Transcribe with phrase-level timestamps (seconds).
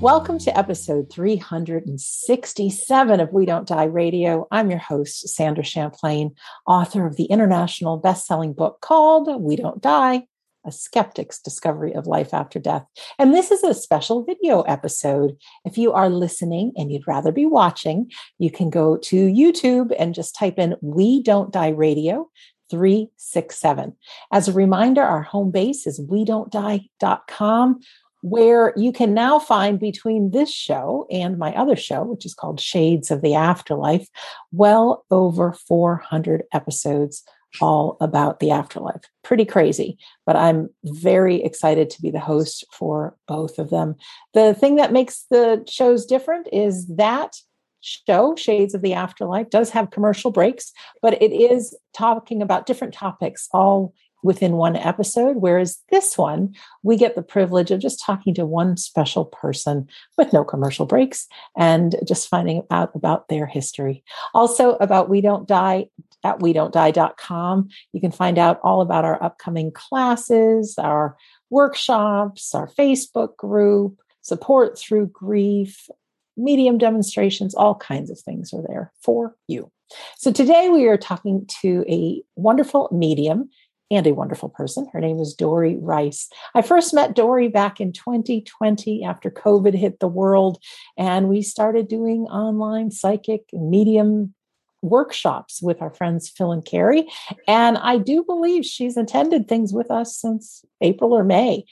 [0.00, 4.46] Welcome to episode 367 of We Don't Die Radio.
[4.52, 6.36] I'm your host, Sandra Champlain,
[6.68, 10.22] author of the international best-selling book called We Don't Die:
[10.64, 12.86] A Skeptic's Discovery of Life After Death.
[13.18, 15.36] And this is a special video episode.
[15.64, 20.14] If you are listening and you'd rather be watching, you can go to YouTube and
[20.14, 22.30] just type in We Don't Die Radio
[22.70, 23.96] 367.
[24.30, 27.80] As a reminder, our home base is we don't die.com
[28.22, 32.60] where you can now find between this show and my other show, which is called
[32.60, 34.08] Shades of the Afterlife,
[34.52, 37.22] well over 400 episodes
[37.60, 39.02] all about the afterlife.
[39.22, 43.96] Pretty crazy, but I'm very excited to be the host for both of them.
[44.34, 47.36] The thing that makes the shows different is that
[47.80, 52.92] show, Shades of the Afterlife, does have commercial breaks, but it is talking about different
[52.92, 55.36] topics all within one episode.
[55.36, 60.32] Whereas this one, we get the privilege of just talking to one special person with
[60.32, 64.02] no commercial breaks and just finding out about their history.
[64.34, 65.86] Also, about We Don't Die
[66.24, 67.68] at we don't die.com.
[67.92, 71.16] You can find out all about our upcoming classes, our
[71.50, 75.88] workshops, our Facebook group, support through grief,
[76.36, 79.70] medium demonstrations, all kinds of things are there for you.
[80.16, 83.48] So today we are talking to a wonderful medium
[83.90, 84.88] and a wonderful person.
[84.92, 86.28] Her name is Dorry Rice.
[86.54, 90.62] I first met Dorry back in 2020 after COVID hit the world,
[90.96, 94.34] and we started doing online psychic medium
[94.82, 97.08] workshops with our friends Phil and Carrie.
[97.46, 101.64] And I do believe she's attended things with us since April or May.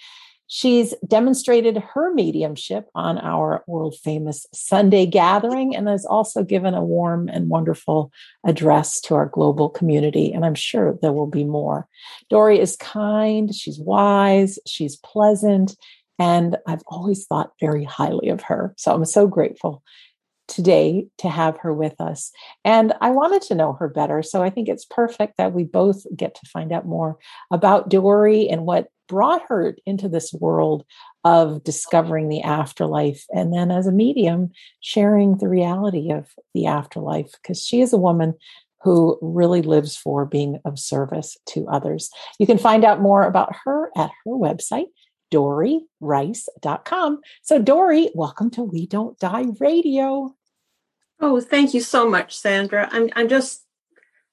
[0.48, 6.84] She's demonstrated her mediumship on our world famous Sunday gathering and has also given a
[6.84, 8.12] warm and wonderful
[8.44, 10.33] address to our global community.
[10.33, 11.88] And I'm sure there will be more.
[12.30, 15.77] Dorry is kind, she's wise, she's pleasant,
[16.19, 18.72] and I've always thought very highly of her.
[18.76, 19.82] So I'm so grateful
[20.49, 22.31] today to have her with us.
[22.65, 24.22] And I wanted to know her better.
[24.22, 27.19] So I think it's perfect that we both get to find out more
[27.50, 30.84] about Dorry and what brought her into this world
[31.25, 33.25] of discovering the afterlife.
[33.31, 34.50] And then as a medium,
[34.81, 38.34] sharing the reality of the afterlife, because she is a woman
[38.83, 42.11] who really lives for being of service to others.
[42.39, 44.87] You can find out more about her at her website,
[45.33, 47.21] DorryRice.com.
[47.43, 50.37] So, Dorry, welcome to We Don't Die Radio.
[51.19, 52.88] Oh, thank you so much, Sandra.
[52.93, 53.65] I'm, I'm just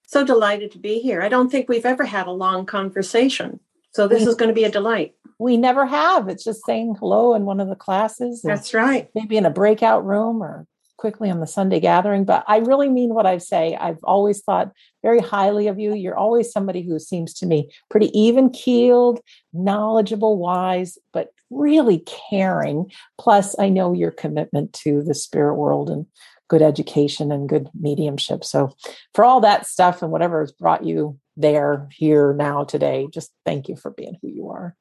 [0.05, 1.21] so delighted to be here.
[1.21, 3.59] I don't think we've ever had a long conversation.
[3.93, 5.13] So, this we, is going to be a delight.
[5.39, 6.29] We never have.
[6.29, 8.41] It's just saying hello in one of the classes.
[8.41, 9.09] That's right.
[9.15, 10.67] Maybe in a breakout room or
[10.97, 13.75] quickly on the Sunday gathering, but I really mean what I say.
[13.75, 14.71] I've always thought
[15.01, 15.93] very highly of you.
[15.93, 19.19] You're always somebody who seems to me pretty even keeled,
[19.51, 22.89] knowledgeable, wise, but really caring.
[23.19, 26.05] Plus, I know your commitment to the spirit world and
[26.47, 28.45] good education and good mediumship.
[28.45, 28.73] So,
[29.13, 33.67] for all that stuff and whatever has brought you there, here, now, today, just thank
[33.67, 34.75] you for being who you are.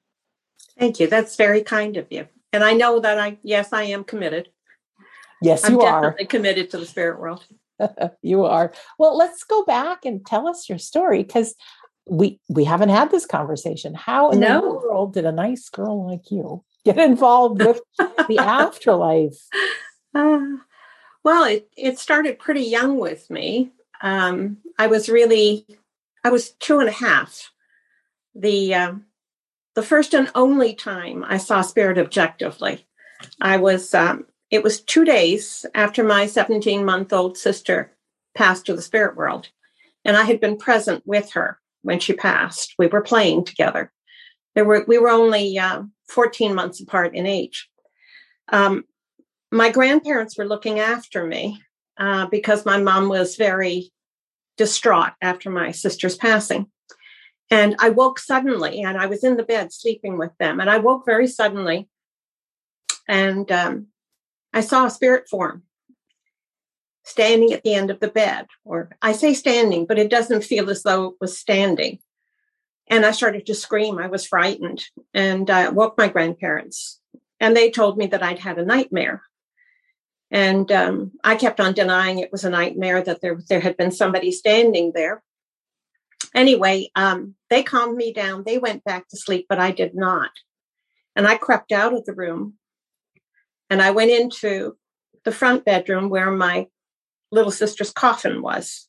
[0.79, 1.07] Thank you.
[1.07, 2.29] That's very kind of you.
[2.53, 4.49] And I know that I, yes, I am committed.
[5.41, 6.29] Yes, I'm you definitely are.
[6.29, 7.45] committed to the spirit world.
[8.23, 8.73] you are.
[8.99, 11.55] Well, let's go back and tell us your story because
[12.07, 13.95] we we haven't had this conversation.
[13.95, 14.61] How in no.
[14.61, 19.37] the world did a nice girl like you get involved with the afterlife?
[20.15, 20.59] Uh,
[21.25, 23.73] well, it it started pretty young with me.
[24.01, 25.65] Um, I was really,
[26.25, 27.51] I was two and a half.
[28.35, 28.93] The uh,
[29.75, 32.87] the first and only time I saw spirit objectively.
[33.41, 37.91] I was um, it was two days after my 17 month old sister
[38.35, 39.49] passed to the spirit world.
[40.05, 42.75] And I had been present with her when she passed.
[42.79, 43.93] We were playing together.
[44.55, 47.69] There were, we were only uh, 14 months apart in age.
[48.51, 48.85] Um,
[49.51, 51.63] my grandparents were looking after me
[51.99, 53.91] uh, because my mom was very
[54.57, 56.67] distraught after my sister's passing.
[57.51, 60.61] And I woke suddenly, and I was in the bed sleeping with them.
[60.61, 61.89] And I woke very suddenly,
[63.09, 63.89] and um,
[64.53, 65.65] I saw a spirit form
[67.05, 70.71] standing at the end of the bed, or I say standing, but it doesn't feel
[70.71, 71.99] as though it was standing.
[72.89, 73.99] And I started to scream.
[73.99, 74.85] I was frightened
[75.15, 77.01] and I woke my grandparents.
[77.41, 79.23] And they told me that I'd had a nightmare.
[80.33, 83.93] And um, I kept on denying it was a nightmare, that there, there had been
[83.93, 85.23] somebody standing there.
[86.35, 88.43] Anyway, um, they calmed me down.
[88.45, 90.31] They went back to sleep, but I did not.
[91.15, 92.55] And I crept out of the room
[93.69, 94.77] and I went into
[95.25, 96.69] the front bedroom where my
[97.31, 98.89] little sister's coffin was.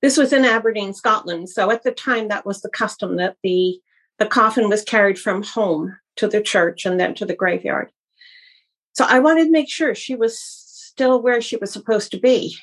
[0.00, 1.50] This was in Aberdeen, Scotland.
[1.50, 3.78] So at the time, that was the custom that the,
[4.18, 7.90] the coffin was carried from home to the church and then to the graveyard.
[8.94, 10.59] So I wanted to make sure she was
[10.90, 12.56] still where she was supposed to be.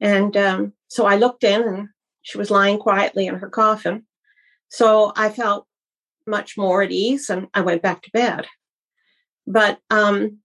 [0.00, 1.88] And um, so I looked in and
[2.22, 4.06] she was lying quietly in her coffin.
[4.68, 5.66] So I felt
[6.26, 8.46] much more at ease and I went back to bed.
[9.46, 10.38] But um,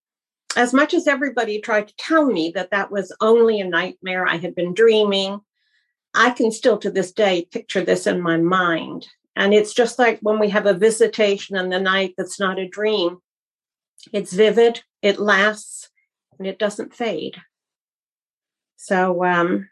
[0.58, 4.36] as much as everybody tried to tell me that that was only a nightmare, I
[4.36, 5.40] had been dreaming,
[6.14, 9.08] I can still to this day picture this in my mind.
[9.38, 12.68] And it's just like when we have a visitation in the night that's not a
[12.68, 13.18] dream.
[14.14, 15.90] It's vivid, it lasts,
[16.38, 17.36] and it doesn't fade.
[18.78, 19.70] So, um,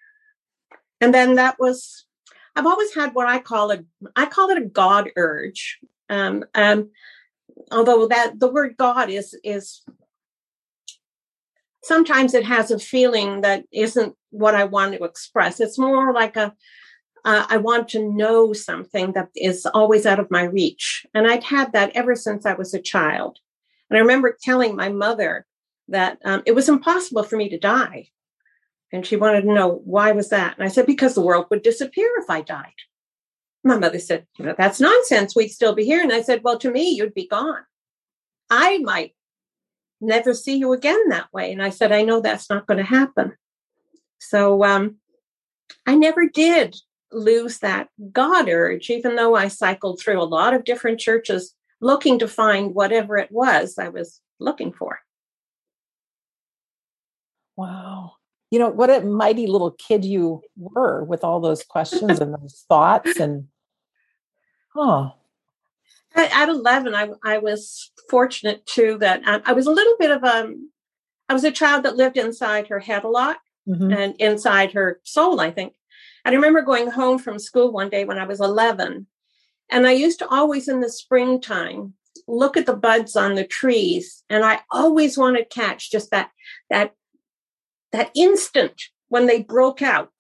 [1.01, 2.06] and then that was,
[2.56, 3.80] I've always had what I call a,
[4.15, 5.80] I call it a God urge.
[6.10, 6.89] Um, um,
[7.71, 9.83] although that the word God is is
[11.83, 15.60] sometimes it has a feeling that isn't what I want to express.
[15.60, 16.54] It's more like a
[17.25, 21.06] uh, I want to know something that is always out of my reach.
[21.13, 23.39] And I'd had that ever since I was a child.
[23.89, 25.45] And I remember telling my mother
[25.88, 28.10] that um, it was impossible for me to die.
[28.92, 30.56] And she wanted to know why was that?
[30.58, 32.74] And I said, because the world would disappear if I died.
[33.64, 35.36] My mother said, you know, that's nonsense.
[35.36, 36.02] We'd still be here.
[36.02, 37.64] And I said, well, to me, you'd be gone.
[38.50, 39.16] I might
[40.00, 41.52] never see you again that way.
[41.52, 43.34] And I said, I know that's not going to happen.
[44.20, 44.98] So um,
[45.86, 46.76] I never did
[47.12, 52.20] lose that God urge, even though I cycled through a lot of different churches looking
[52.20, 55.00] to find whatever it was I was looking for.
[57.56, 58.14] Wow.
[58.52, 62.66] You know, what a mighty little kid you were with all those questions and those
[62.68, 63.48] thoughts and
[64.74, 65.12] huh.
[66.16, 70.24] At 11, I, I was fortunate too that I, I was a little bit of
[70.24, 70.54] a,
[71.28, 73.92] I was a child that lived inside her head a lot mm-hmm.
[73.92, 75.74] and inside her soul, I think.
[76.26, 79.08] I remember going home from school one day when I was 11,
[79.72, 81.94] and I used to always in the springtime
[82.28, 86.30] look at the buds on the trees, and I always wanted to catch just that
[86.70, 86.94] that
[87.94, 90.12] that instant when they broke out,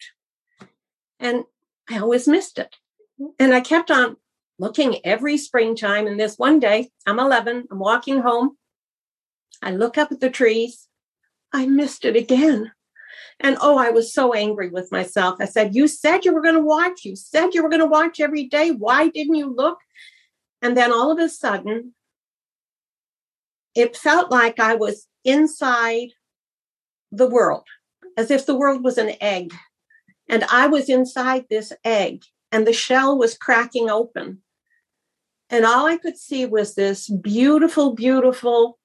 [1.19, 1.43] and
[1.89, 2.75] I always missed it.
[3.39, 4.15] And I kept on
[4.59, 6.07] looking every springtime.
[6.07, 8.57] And this one day, I'm 11, I'm walking home.
[9.61, 10.87] I look up at the trees.
[11.51, 12.71] I missed it again.
[13.39, 15.37] And oh, I was so angry with myself.
[15.39, 17.03] I said, You said you were going to watch.
[17.03, 18.71] You said you were going to watch every day.
[18.71, 19.79] Why didn't you look?
[20.61, 21.93] And then all of a sudden,
[23.75, 26.09] it felt like I was inside
[27.13, 27.63] the world,
[28.17, 29.53] as if the world was an egg.
[30.29, 34.41] And I was inside this egg, and the shell was cracking open.
[35.49, 38.79] And all I could see was this beautiful, beautiful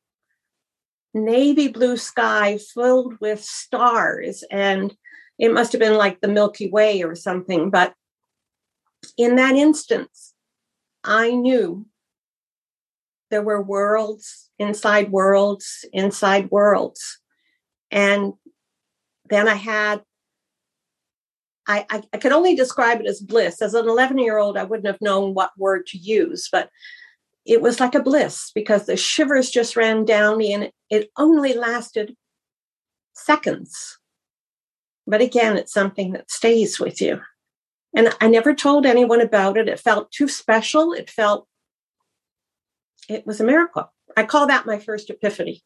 [1.15, 4.45] navy blue sky filled with stars.
[4.51, 4.95] And
[5.39, 7.71] it must have been like the Milky Way or something.
[7.71, 7.95] But
[9.17, 10.35] in that instance,
[11.05, 11.87] I knew
[13.31, 17.21] there were worlds inside worlds inside worlds.
[17.91, 18.35] And
[19.29, 20.03] then I had,
[21.67, 23.61] I, I, I could only describe it as bliss.
[23.61, 26.71] As an 11 year old, I wouldn't have known what word to use, but
[27.45, 31.55] it was like a bliss because the shivers just ran down me and it only
[31.55, 32.15] lasted
[33.15, 33.99] seconds.
[35.07, 37.21] But again, it's something that stays with you.
[37.97, 39.69] And I never told anyone about it.
[39.69, 40.93] It felt too special.
[40.93, 41.49] It felt,
[43.09, 43.91] it was a miracle.
[44.17, 45.63] I call that my first epiphany,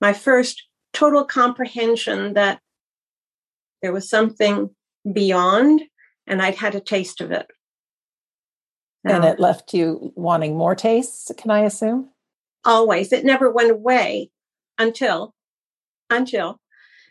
[0.00, 0.64] my first
[0.94, 2.60] total comprehension that
[3.82, 4.70] there was something
[5.12, 5.82] beyond
[6.26, 7.46] and I'd had a taste of it.
[9.04, 12.08] And it left you wanting more tastes, can I assume?
[12.64, 13.12] Always.
[13.12, 14.30] It never went away
[14.78, 15.34] until
[16.08, 16.58] until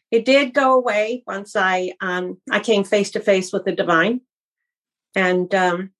[0.10, 4.22] it did go away once I um I came face to face with the divine.
[5.16, 5.92] And um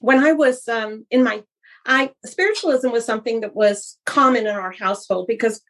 [0.00, 1.44] when I was um in my
[1.86, 5.62] I spiritualism was something that was common in our household because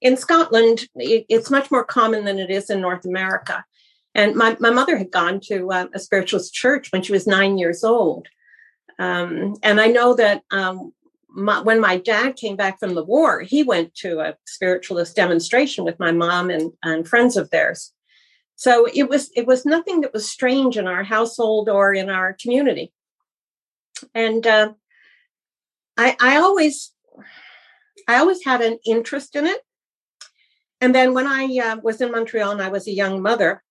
[0.00, 3.64] in Scotland it, it's much more common than it is in North America.
[4.14, 7.58] And my, my mother had gone to uh, a spiritualist church when she was nine
[7.58, 8.26] years old.
[8.98, 10.92] Um, and I know that um,
[11.28, 15.84] my, when my dad came back from the war, he went to a spiritualist demonstration
[15.84, 17.92] with my mom and, and friends of theirs.
[18.56, 22.36] So it was it was nothing that was strange in our household or in our
[22.38, 22.92] community.
[24.14, 24.74] And uh,
[25.96, 26.92] I, I always
[28.06, 29.60] I always had an interest in it.
[30.80, 33.62] And then when I uh, was in Montreal and I was a young mother,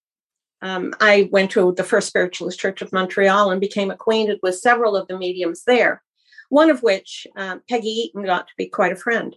[0.62, 4.96] um, I went to the First Spiritualist Church of Montreal and became acquainted with several
[4.96, 6.04] of the mediums there,
[6.50, 9.36] one of which, um, Peggy Eaton, got to be quite a friend.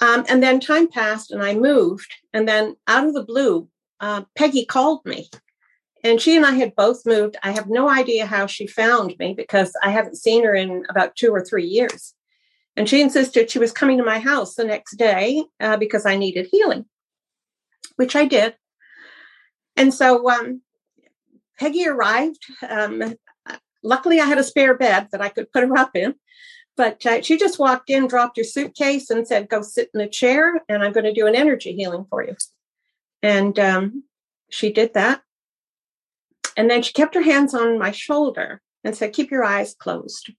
[0.00, 2.12] Um, and then time passed and I moved.
[2.32, 3.68] And then out of the blue,
[4.00, 5.30] uh, Peggy called me.
[6.02, 7.36] And she and I had both moved.
[7.42, 11.16] I have no idea how she found me because I haven't seen her in about
[11.16, 12.14] two or three years.
[12.76, 16.16] And she insisted she was coming to my house the next day uh, because I
[16.16, 16.86] needed healing,
[17.96, 18.56] which I did.
[19.76, 20.62] And so um,
[21.58, 22.44] Peggy arrived.
[22.68, 23.14] Um,
[23.82, 26.14] luckily, I had a spare bed that I could put her up in.
[26.76, 30.08] But uh, she just walked in, dropped her suitcase, and said, Go sit in a
[30.08, 32.34] chair, and I'm going to do an energy healing for you.
[33.22, 34.04] And um,
[34.50, 35.22] she did that.
[36.56, 40.32] And then she kept her hands on my shoulder and said, Keep your eyes closed.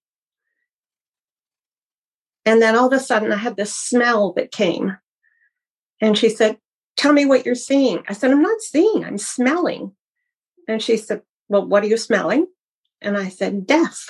[2.46, 4.98] And then all of a sudden, I had this smell that came.
[6.02, 6.58] And she said,
[6.98, 8.04] Tell me what you're seeing.
[8.08, 9.92] I said, I'm not seeing, I'm smelling.
[10.68, 12.48] And she said, Well, what are you smelling?
[13.02, 14.10] And I said, Death.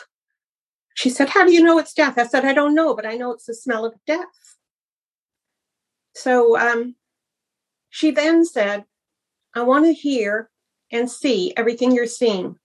[0.95, 2.17] She said, How do you know it's death?
[2.17, 4.25] I said, I don't know, but I know it's the smell of death.
[6.15, 6.95] So um,
[7.89, 8.85] she then said,
[9.53, 10.49] I want to hear
[10.91, 12.57] and see everything you're seeing.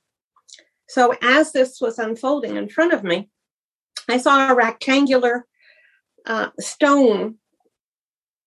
[0.88, 3.28] So as this was unfolding in front of me,
[4.08, 5.46] I saw a rectangular
[6.30, 7.34] uh, stone.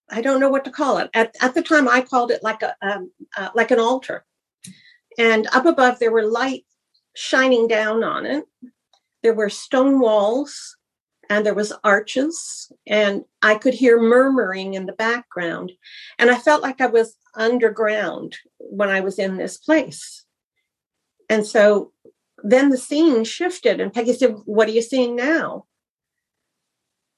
[0.09, 1.09] I don't know what to call it.
[1.13, 4.25] At, at the time, I called it like a um, uh, like an altar,
[5.17, 6.73] and up above there were lights
[7.13, 8.45] shining down on it.
[9.21, 10.77] There were stone walls,
[11.29, 15.73] and there was arches, and I could hear murmuring in the background,
[16.17, 20.25] and I felt like I was underground when I was in this place.
[21.29, 21.91] And so
[22.43, 25.65] then the scene shifted, and Peggy said, What are you seeing now?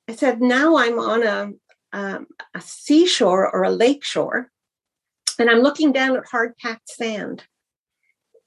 [0.08, 1.52] I said, Now I'm on a,
[1.94, 4.52] um, a seashore or a lake shore,
[5.40, 7.44] and I'm looking down at hard packed sand.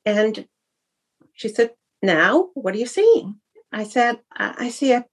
[0.05, 0.47] And
[1.35, 1.73] she said,
[2.03, 3.41] Now, what are you seeing?
[3.73, 5.05] I said, I, I see a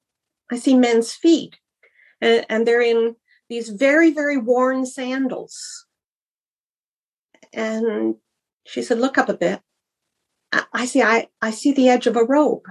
[0.51, 1.57] I see men's feet,
[2.21, 3.15] and, and they're in
[3.49, 5.85] these very, very worn sandals.
[7.53, 8.15] And
[8.65, 9.61] she said, Look up a bit.
[10.51, 12.65] I, I see, I, I see the edge of a robe.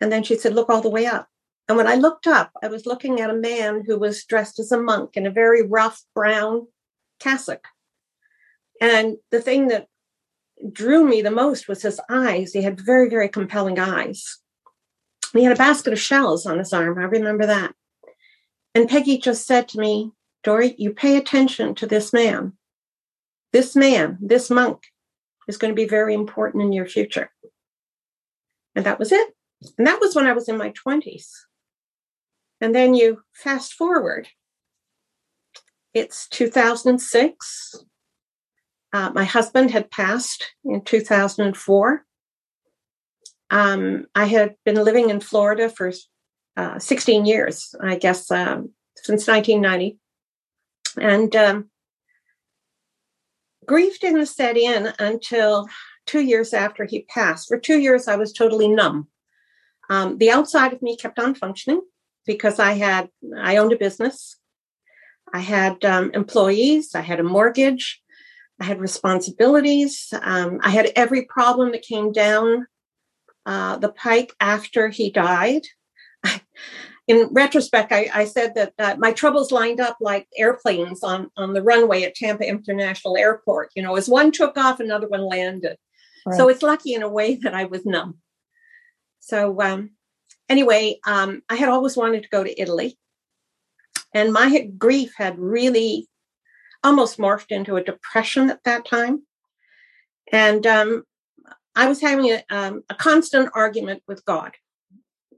[0.00, 1.28] And then she said, Look all the way up.
[1.70, 4.72] And when I looked up, I was looking at a man who was dressed as
[4.72, 6.66] a monk in a very rough brown
[7.20, 7.68] cassock.
[8.80, 9.86] And the thing that
[10.72, 12.52] drew me the most was his eyes.
[12.52, 14.40] He had very, very compelling eyes.
[15.32, 16.98] He had a basket of shells on his arm.
[16.98, 17.72] I remember that.
[18.74, 20.10] And Peggy just said to me,
[20.42, 22.54] Dorry, you pay attention to this man.
[23.52, 24.86] This man, this monk,
[25.46, 27.30] is going to be very important in your future.
[28.74, 29.28] And that was it.
[29.78, 31.28] And that was when I was in my 20s.
[32.60, 34.28] And then you fast forward.
[35.94, 37.84] It's 2006.
[38.92, 42.04] Uh, my husband had passed in 2004.
[43.50, 45.92] Um, I had been living in Florida for
[46.56, 49.98] uh, 16 years, I guess, um, since 1990.
[51.00, 51.70] And um,
[53.66, 55.66] grief didn't set in until
[56.06, 57.48] two years after he passed.
[57.48, 59.08] For two years, I was totally numb.
[59.88, 61.80] Um, the outside of me kept on functioning
[62.30, 64.36] because I had, I owned a business.
[65.34, 68.00] I had um, employees, I had a mortgage,
[68.60, 70.14] I had responsibilities.
[70.22, 72.68] Um, I had every problem that came down
[73.46, 75.62] uh, the pike after he died.
[77.08, 81.52] In retrospect, I, I said that uh, my troubles lined up like airplanes on, on
[81.54, 83.72] the runway at Tampa International Airport.
[83.74, 85.76] You know, as one took off, another one landed.
[86.24, 86.36] Right.
[86.36, 88.18] So it's lucky in a way that I was numb.
[89.18, 89.90] So, um,
[90.50, 92.98] anyway, um, I had always wanted to go to Italy.
[94.12, 96.08] And my grief had really
[96.82, 99.22] almost morphed into a depression at that time.
[100.32, 101.04] And um,
[101.76, 104.52] I was having a, um, a constant argument with God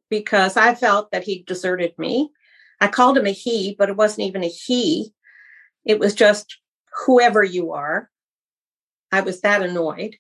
[0.08, 2.30] because I felt that he deserted me.
[2.80, 5.12] I called him a he, but it wasn't even a he.
[5.84, 6.58] It was just
[7.04, 8.10] whoever you are.
[9.10, 10.16] I was that annoyed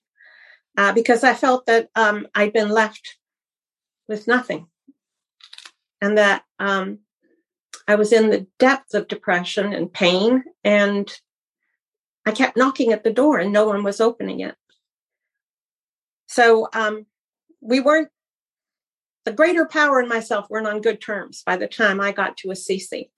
[0.76, 3.16] uh, because I felt that um, I'd been left
[4.06, 4.66] with nothing
[6.02, 6.98] and that um,
[7.86, 10.42] I was in the depths of depression and pain.
[10.64, 11.10] And
[12.26, 14.56] I kept knocking at the door and no one was opening it.
[16.26, 17.06] So um,
[17.60, 18.08] we weren't,
[19.24, 22.50] the greater power and myself weren't on good terms by the time I got to
[22.50, 23.12] Assisi.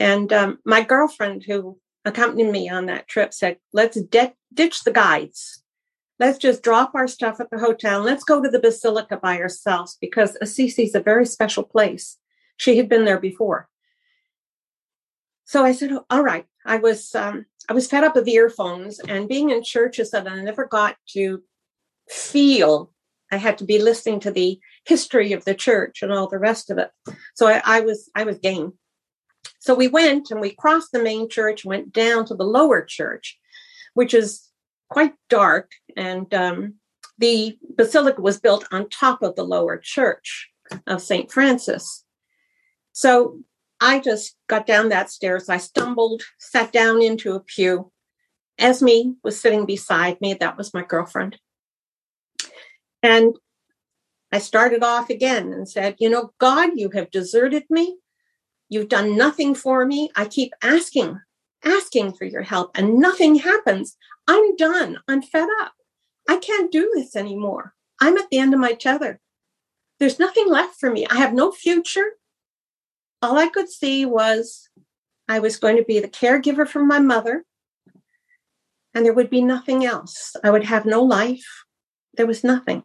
[0.00, 4.90] And um, my girlfriend, who accompanied me on that trip, said, Let's de- ditch the
[4.90, 5.61] guides.
[6.22, 9.40] Let's just drop our stuff at the hotel and let's go to the basilica by
[9.40, 12.16] ourselves because Assisi is a very special place.
[12.56, 13.68] She had been there before.
[15.44, 19.00] So I said, oh, "All right." I was um, I was fed up with earphones
[19.00, 21.42] and being in churches that I never got to
[22.08, 22.92] feel
[23.32, 26.70] I had to be listening to the history of the church and all the rest
[26.70, 26.92] of it.
[27.34, 28.74] So I, I was I was game.
[29.58, 33.40] So we went and we crossed the main church, went down to the lower church,
[33.94, 34.51] which is
[34.92, 36.74] quite dark, and um,
[37.18, 40.50] the basilica was built on top of the lower church
[40.86, 41.30] of St.
[41.30, 42.04] Francis.
[42.92, 43.38] So
[43.80, 45.48] I just got down that stairs.
[45.48, 47.90] I stumbled, sat down into a pew.
[48.58, 50.34] Esme was sitting beside me.
[50.34, 51.38] That was my girlfriend.
[53.02, 53.34] And
[54.30, 57.96] I started off again and said, You know, God, you have deserted me.
[58.68, 60.10] You've done nothing for me.
[60.16, 61.18] I keep asking,
[61.64, 63.96] asking for your help, and nothing happens.
[64.26, 64.98] I'm done.
[65.08, 65.72] I'm fed up.
[66.28, 67.74] I can't do this anymore.
[68.00, 69.20] I'm at the end of my tether.
[69.98, 71.06] There's nothing left for me.
[71.06, 72.12] I have no future.
[73.20, 74.68] All I could see was
[75.28, 77.44] I was going to be the caregiver for my mother,
[78.94, 80.34] and there would be nothing else.
[80.42, 81.64] I would have no life.
[82.14, 82.82] There was nothing.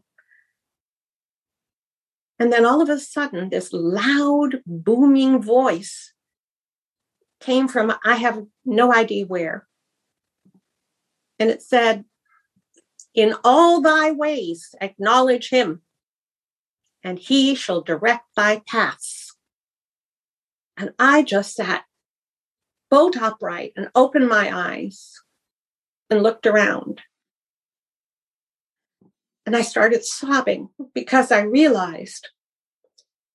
[2.40, 6.14] And then all of a sudden, this loud, booming voice
[7.48, 9.66] came from I have no idea where.
[11.40, 12.04] And it said,
[13.14, 15.82] In all thy ways, acknowledge him,
[17.04, 19.34] and he shall direct thy paths.
[20.76, 21.86] And I just sat
[22.92, 25.14] bolt upright and opened my eyes
[26.10, 27.02] and looked around.
[29.46, 32.28] And I started sobbing because I realized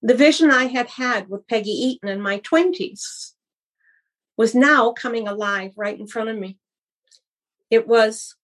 [0.03, 3.32] the vision I had had with Peggy Eaton in my 20s
[4.43, 6.59] was now coming alive right in front of me.
[7.71, 8.35] It was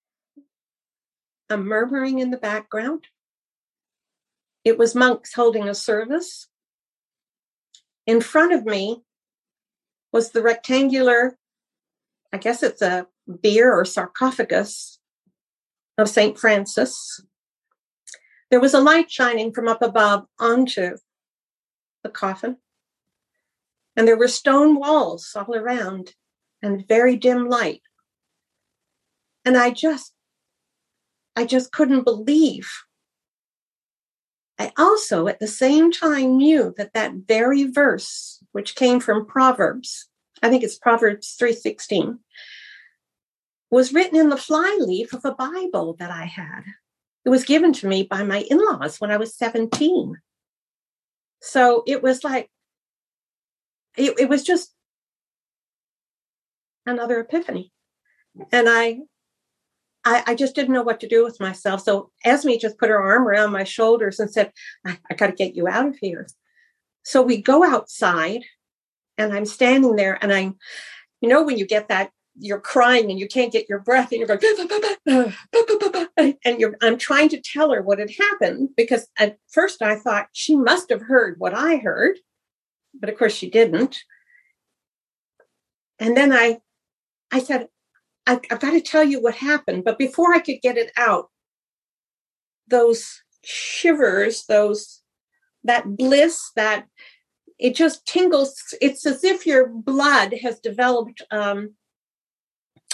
[1.50, 3.08] a murmuring in the background.
[4.64, 6.46] It was monks holding a service.
[8.06, 9.02] In front of me
[10.12, 11.36] was the rectangular,
[12.32, 15.00] I guess it's a bier or sarcophagus
[15.98, 16.38] of St.
[16.38, 17.20] Francis.
[18.52, 20.96] There was a light shining from up above onto
[22.04, 22.58] the coffin.
[23.98, 26.14] And there were stone walls all around
[26.62, 27.82] and very dim light.
[29.44, 30.12] And I just,
[31.34, 32.70] I just couldn't believe.
[34.56, 40.08] I also at the same time knew that that very verse, which came from Proverbs,
[40.44, 42.20] I think it's Proverbs 3:16,
[43.68, 46.62] was written in the flyleaf of a Bible that I had.
[47.24, 50.20] It was given to me by my in laws when I was 17.
[51.40, 52.48] So it was like,
[53.98, 54.72] it, it was just
[56.86, 57.72] another epiphany.
[58.52, 59.00] And I,
[60.04, 61.82] I, I, just didn't know what to do with myself.
[61.82, 64.52] So Esme just put her arm around my shoulders and said,
[64.86, 66.28] I, I got to get you out of here.
[67.02, 68.42] So we go outside
[69.16, 70.56] and I'm standing there and I'm,
[71.20, 74.18] you know, when you get that you're crying and you can't get your breath and
[74.20, 74.40] you're going
[76.44, 80.28] and you're I'm trying to tell her what had happened because at first I thought
[80.32, 82.18] she must have heard what I heard,
[83.00, 83.98] but of course she didn't.
[85.98, 86.58] And then I
[87.30, 87.68] I said,
[88.26, 89.84] I, I've got to tell you what happened.
[89.84, 91.30] But before I could get it out,
[92.66, 95.02] those shivers, those
[95.64, 96.86] that bliss, that
[97.58, 98.54] it just tingles.
[98.80, 101.74] It's as if your blood has developed um,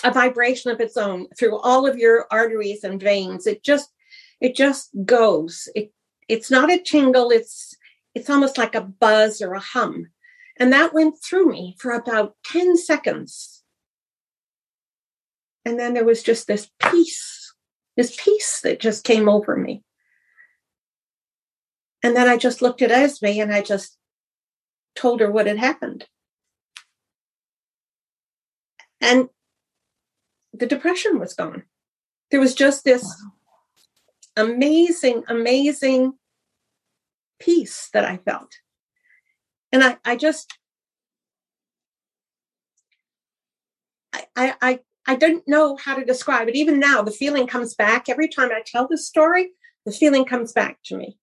[0.03, 3.47] a vibration of its own through all of your arteries and veins.
[3.47, 3.91] It just
[4.41, 5.69] it just goes.
[5.75, 5.93] It
[6.29, 7.77] it's not a tingle, it's
[8.15, 10.09] it's almost like a buzz or a hum.
[10.59, 13.63] And that went through me for about 10 seconds.
[15.65, 17.55] And then there was just this peace,
[17.97, 19.83] this peace that just came over me.
[22.03, 23.97] And then I just looked at Esme and I just
[24.95, 26.07] told her what had happened.
[29.01, 29.29] And
[30.53, 31.65] the depression was gone.
[32.31, 33.03] There was just this
[34.37, 34.45] wow.
[34.45, 36.13] amazing, amazing
[37.39, 38.53] peace that I felt.
[39.73, 40.57] And I, I just,
[44.37, 46.57] I, I, I don't know how to describe it.
[46.57, 48.09] Even now, the feeling comes back.
[48.09, 49.51] Every time I tell this story,
[49.85, 51.19] the feeling comes back to me.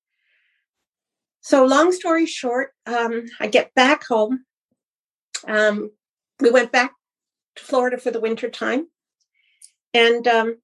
[1.42, 4.46] So, long story short, um, I get back home.
[5.48, 5.92] Um,
[6.40, 6.94] we went back
[7.56, 8.88] to Florida for the winter time.
[9.94, 10.58] And um,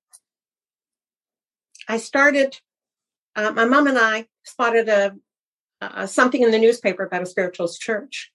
[1.88, 2.60] I started,
[3.36, 5.16] uh, my mom and I spotted a,
[5.82, 8.32] uh, something in the newspaper about a spiritualist church.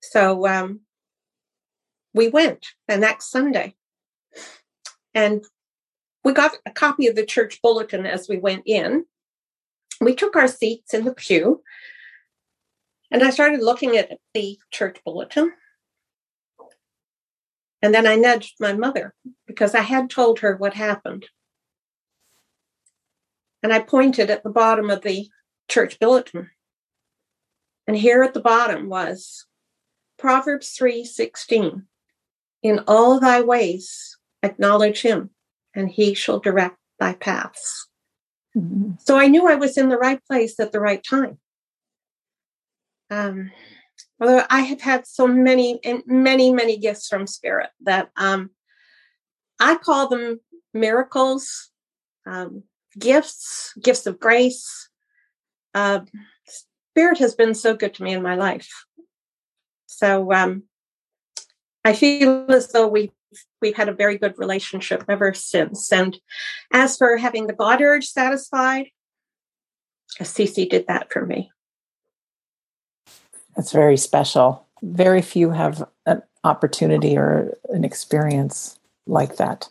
[0.00, 0.80] So um,
[2.14, 3.74] we went the next Sunday.
[5.14, 5.44] And
[6.24, 9.04] we got a copy of the church bulletin as we went in.
[10.00, 11.62] We took our seats in the pew.
[13.10, 15.52] And I started looking at the church bulletin.
[17.80, 19.14] And then I nudged my mother
[19.46, 21.26] because I had told her what happened.
[23.62, 25.28] And I pointed at the bottom of the
[25.68, 26.50] church bulletin.
[27.86, 29.46] And here at the bottom was
[30.18, 31.86] Proverbs 3:16.
[32.62, 35.30] In all thy ways acknowledge him,
[35.74, 37.88] and he shall direct thy paths.
[38.56, 38.92] Mm-hmm.
[38.98, 41.38] So I knew I was in the right place at the right time.
[43.10, 43.52] Um,
[44.20, 48.50] Although I have had so many and many, many gifts from spirit that um,
[49.60, 50.40] I call them
[50.74, 51.70] miracles,
[52.26, 52.64] um,
[52.98, 54.87] gifts, gifts of grace.
[55.74, 56.00] Uh,
[56.46, 58.84] spirit has been so good to me in my life.
[59.86, 60.64] So um,
[61.84, 63.12] I feel as though we
[63.60, 65.92] we've had a very good relationship ever since.
[65.92, 66.18] And
[66.72, 68.86] as for having the God urge satisfied,
[70.18, 71.50] Assisi did that for me.
[73.56, 74.66] That's very special.
[74.82, 79.68] Very few have an opportunity or an experience like that.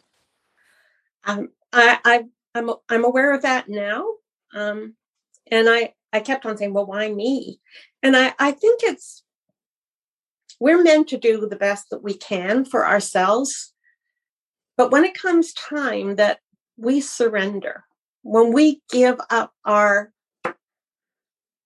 [1.25, 4.05] Um, I, I, I'm, I'm aware of that now.
[4.53, 4.95] Um,
[5.51, 7.59] and I, I kept on saying, well, why me?
[8.03, 9.23] And I, I think it's,
[10.59, 13.73] we're meant to do the best that we can for ourselves.
[14.75, 16.39] But when it comes time that
[16.77, 17.83] we surrender,
[18.23, 20.11] when we give up our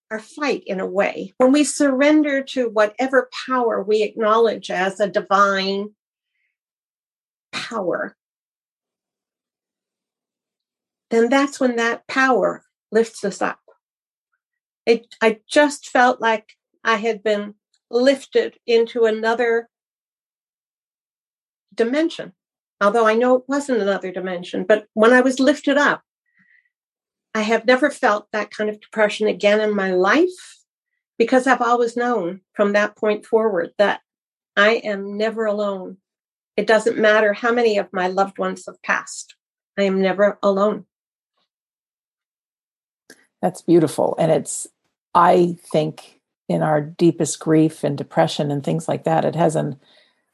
[0.09, 5.07] our fight in a way, when we surrender to whatever power we acknowledge as a
[5.07, 5.91] divine
[7.53, 8.17] power,
[11.11, 13.59] then that's when that power lifts us up.
[14.91, 17.55] It, I just felt like I had been
[17.89, 19.69] lifted into another
[21.73, 22.33] dimension.
[22.81, 26.01] Although I know it wasn't another dimension, but when I was lifted up,
[27.33, 30.57] I have never felt that kind of depression again in my life
[31.17, 34.01] because I've always known from that point forward that
[34.57, 35.99] I am never alone.
[36.57, 39.35] It doesn't matter how many of my loved ones have passed,
[39.77, 40.85] I am never alone.
[43.41, 44.15] That's beautiful.
[44.19, 44.67] And it's,
[45.13, 49.79] I think, in our deepest grief and depression and things like that, it has an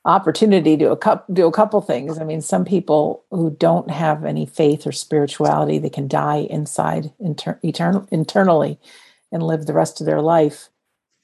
[0.06, 2.18] opportunity to a do a couple things.
[2.18, 7.12] I mean, some people who don't have any faith or spirituality, they can die inside
[7.20, 8.80] inter- eternal, internally
[9.32, 10.70] and live the rest of their life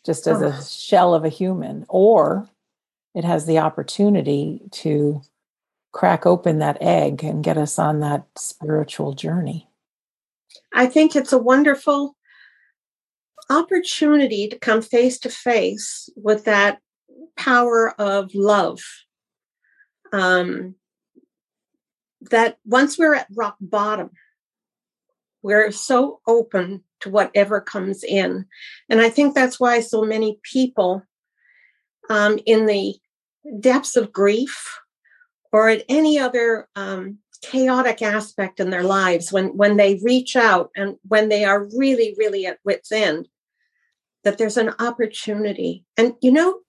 [0.05, 0.47] just as oh.
[0.47, 2.49] a shell of a human, or
[3.15, 5.21] it has the opportunity to
[5.93, 9.69] crack open that egg and get us on that spiritual journey.
[10.73, 12.15] I think it's a wonderful
[13.49, 16.79] opportunity to come face to face with that
[17.37, 18.79] power of love.
[20.11, 20.75] Um,
[22.29, 24.11] that once we're at rock bottom,
[25.41, 28.45] we're so open to whatever comes in.
[28.89, 31.03] And I think that's why so many people
[32.09, 32.95] um, in the
[33.59, 34.79] depths of grief
[35.51, 40.71] or at any other um, chaotic aspect in their lives, when, when they reach out
[40.75, 43.27] and when they are really, really at wits' end,
[44.23, 45.85] that there's an opportunity.
[45.97, 46.59] And you know,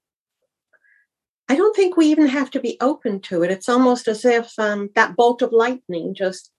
[1.48, 3.50] I don't think we even have to be open to it.
[3.50, 6.50] It's almost as if um, that bolt of lightning just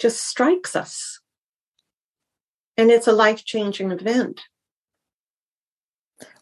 [0.00, 1.20] just strikes us,
[2.76, 4.40] and it's a life changing event.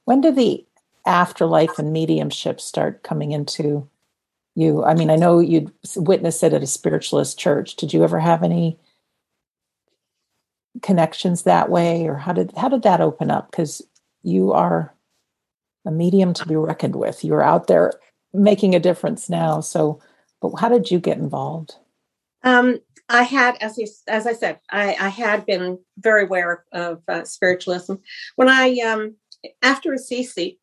[0.04, 0.64] When did the
[1.04, 3.88] afterlife and mediumship start coming into
[4.54, 4.84] you?
[4.84, 7.76] I mean, I know you'd witnessed it at a spiritualist church.
[7.76, 8.78] Did you ever have any
[10.82, 13.50] connections that way, or how did how did that open up?
[13.50, 13.82] Because
[14.22, 14.94] you are
[15.86, 17.24] a medium to be reckoned with.
[17.24, 17.92] You're out there
[18.32, 19.60] making a difference now.
[19.60, 20.00] So,
[20.40, 21.76] but how did you get involved?
[22.42, 27.02] Um, I had, as you, as I said, I, I had been very aware of
[27.08, 27.94] uh, spiritualism.
[28.34, 29.16] When I um,
[29.62, 30.58] after Assisi,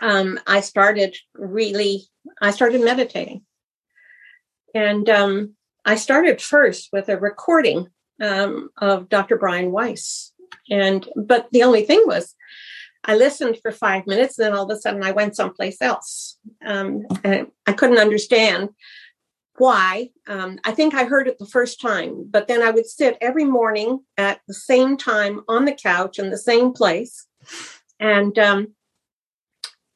[0.00, 2.04] um, I started really,
[2.40, 3.42] I started meditating,
[4.74, 7.88] and um, I started first with a recording
[8.22, 9.36] um, of Dr.
[9.36, 10.32] Brian Weiss,
[10.70, 12.34] and but the only thing was
[13.04, 16.38] I listened for five minutes, and then all of a sudden I went someplace else.
[16.64, 18.70] Um, and I couldn't understand
[19.58, 20.10] why.
[20.28, 23.44] Um, I think I heard it the first time, but then I would sit every
[23.44, 27.26] morning at the same time on the couch in the same place,
[27.98, 28.74] and um,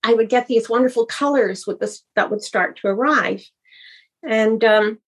[0.02, 3.44] I would get these wonderful colors with this that would start to arrive,
[4.22, 4.98] and um,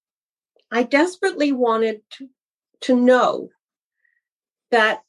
[0.71, 2.29] I desperately wanted to,
[2.83, 3.49] to know
[4.71, 5.03] that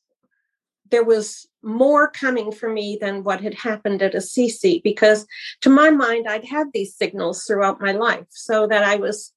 [0.89, 5.27] there was more coming for me than what had happened at Assisi because
[5.62, 9.34] to my mind I'd had these signals throughout my life so that I was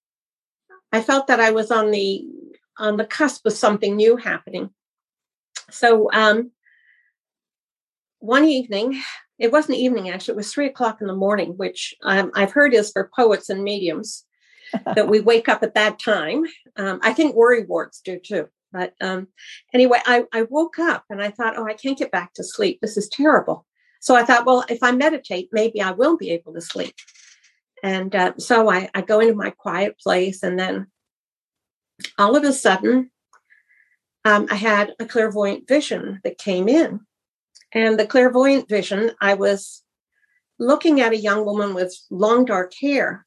[0.93, 2.25] I felt that I was on the
[2.79, 4.71] on the cusp of something new happening.
[5.71, 6.53] So um,
[8.19, 9.03] one evening,
[9.39, 12.75] it wasn't evening actually, it was three o'clock in the morning, which um, I've heard
[12.75, 14.25] is for poets and mediums
[14.95, 16.45] that we wake up at that time.
[16.77, 18.49] Um, I think worry warts do too.
[18.73, 19.29] But um,
[19.75, 22.81] anyway, I, I woke up and I thought, oh, I can't get back to sleep.
[22.81, 23.67] This is terrible.
[24.01, 26.95] So I thought, well, if I meditate, maybe I will be able to sleep.
[27.83, 30.87] And uh, so I, I go into my quiet place, and then
[32.17, 33.11] all of a sudden,
[34.25, 37.01] um, I had a clairvoyant vision that came in.
[37.73, 39.83] And the clairvoyant vision, I was
[40.59, 43.27] looking at a young woman with long dark hair,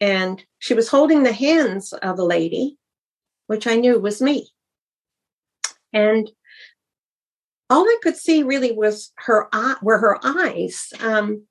[0.00, 2.78] and she was holding the hands of a lady,
[3.46, 4.48] which I knew was me.
[5.92, 6.30] And
[7.68, 10.92] all I could see really was her eye, were her eyes.
[11.00, 11.46] Um,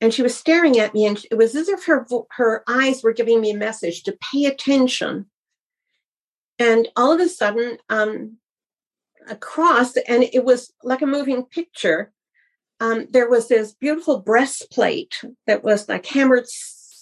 [0.00, 3.12] and she was staring at me, and it was as if her her eyes were
[3.12, 5.26] giving me a message to pay attention.
[6.58, 8.36] And all of a sudden, um,
[9.28, 12.12] across, and it was like a moving picture.
[12.80, 16.46] Um, there was this beautiful breastplate that was like hammered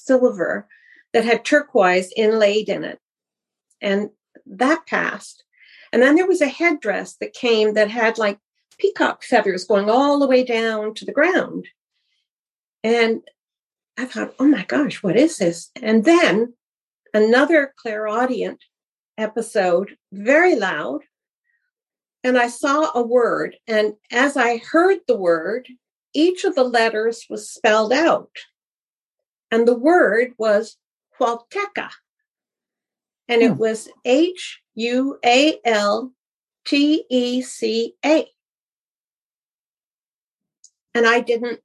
[0.07, 0.66] silver
[1.12, 2.99] that had turquoise inlaid in it.
[3.81, 4.11] And
[4.47, 5.45] that passed.
[5.92, 8.38] And then there was a headdress that came that had like
[8.79, 11.66] peacock feathers going all the way down to the ground.
[12.83, 13.23] And
[13.97, 15.71] I thought, oh my gosh, what is this?
[15.81, 16.55] And then
[17.14, 18.62] another clairaudient
[19.16, 21.01] episode, very loud.
[22.23, 23.57] And I saw a word.
[23.66, 25.69] And as I heard the word,
[26.12, 28.31] each of the letters was spelled out.
[29.50, 30.76] And the word was
[31.18, 31.90] Hualteca.
[33.28, 33.59] And it hmm.
[33.59, 36.12] was H U A L
[36.64, 38.26] T E C A.
[40.94, 41.61] And I didn't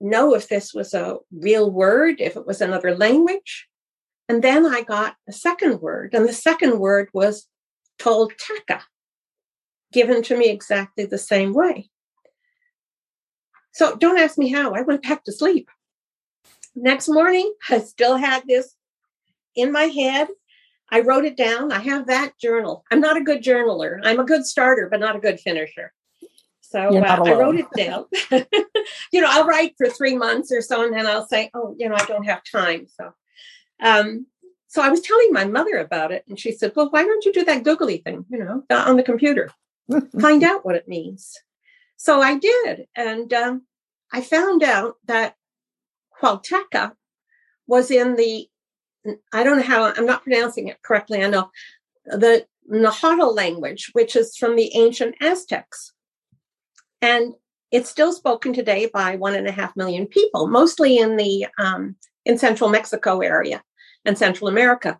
[0.00, 3.68] know if this was a real word, if it was another language.
[4.28, 7.46] And then I got a second word, and the second word was
[8.00, 8.80] Tolteca,
[9.92, 11.90] given to me exactly the same way.
[13.72, 14.74] So don't ask me how.
[14.74, 15.68] I went back to sleep.
[16.76, 18.74] Next morning, I still had this
[19.56, 20.28] in my head.
[20.90, 21.72] I wrote it down.
[21.72, 22.84] I have that journal.
[22.92, 23.98] I'm not a good journaler.
[24.04, 25.92] I'm a good starter, but not a good finisher.
[26.60, 28.06] So uh, I wrote it down.
[29.12, 31.88] you know, I'll write for three months or so, and then I'll say, "Oh, you
[31.88, 33.12] know, I don't have time." So,
[33.80, 34.26] um,
[34.66, 37.32] so I was telling my mother about it, and she said, "Well, why don't you
[37.32, 38.26] do that googly thing?
[38.28, 39.50] You know, on the computer,
[40.20, 41.38] find out what it means."
[41.96, 43.62] So I did, and um,
[44.12, 45.35] I found out that
[46.20, 46.92] Hualteca
[47.66, 48.48] was in the
[49.32, 51.22] I don't know how I'm not pronouncing it correctly.
[51.22, 51.50] I know
[52.06, 55.92] the Nahuatl language, which is from the ancient Aztecs.
[57.00, 57.34] And
[57.70, 61.96] it's still spoken today by one and a half million people, mostly in the um,
[62.24, 63.62] in central Mexico area
[64.04, 64.98] and Central America.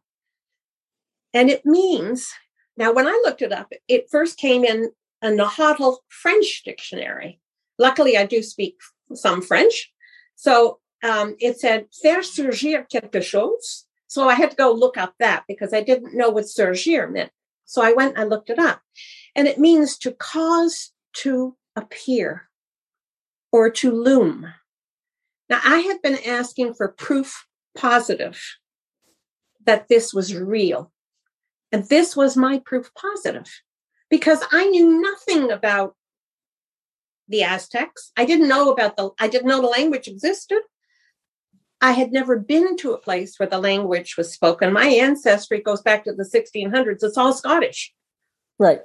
[1.35, 2.31] And it means
[2.76, 4.90] now when I looked it up, it first came in
[5.22, 7.40] a Nahuatl French dictionary.
[7.79, 8.76] Luckily, I do speak
[9.14, 9.92] some French,
[10.35, 13.85] so um, it said faire surgir quelque chose.
[14.09, 17.31] So I had to go look up that because I didn't know what surgir meant.
[17.65, 18.81] So I went and looked it up,
[19.35, 22.49] and it means to cause to appear
[23.53, 24.47] or to loom.
[25.49, 28.41] Now, I had been asking for proof positive
[29.65, 30.93] that this was real.
[31.73, 33.51] And this was my proof positive
[34.09, 35.95] because I knew nothing about
[37.29, 38.13] the Aztecs.
[38.17, 40.61] I didn't know about the, I didn't know the language existed.
[41.81, 44.73] I had never been to a place where the language was spoken.
[44.73, 47.03] My ancestry goes back to the 1600s.
[47.03, 47.93] It's all Scottish.
[48.59, 48.81] Right.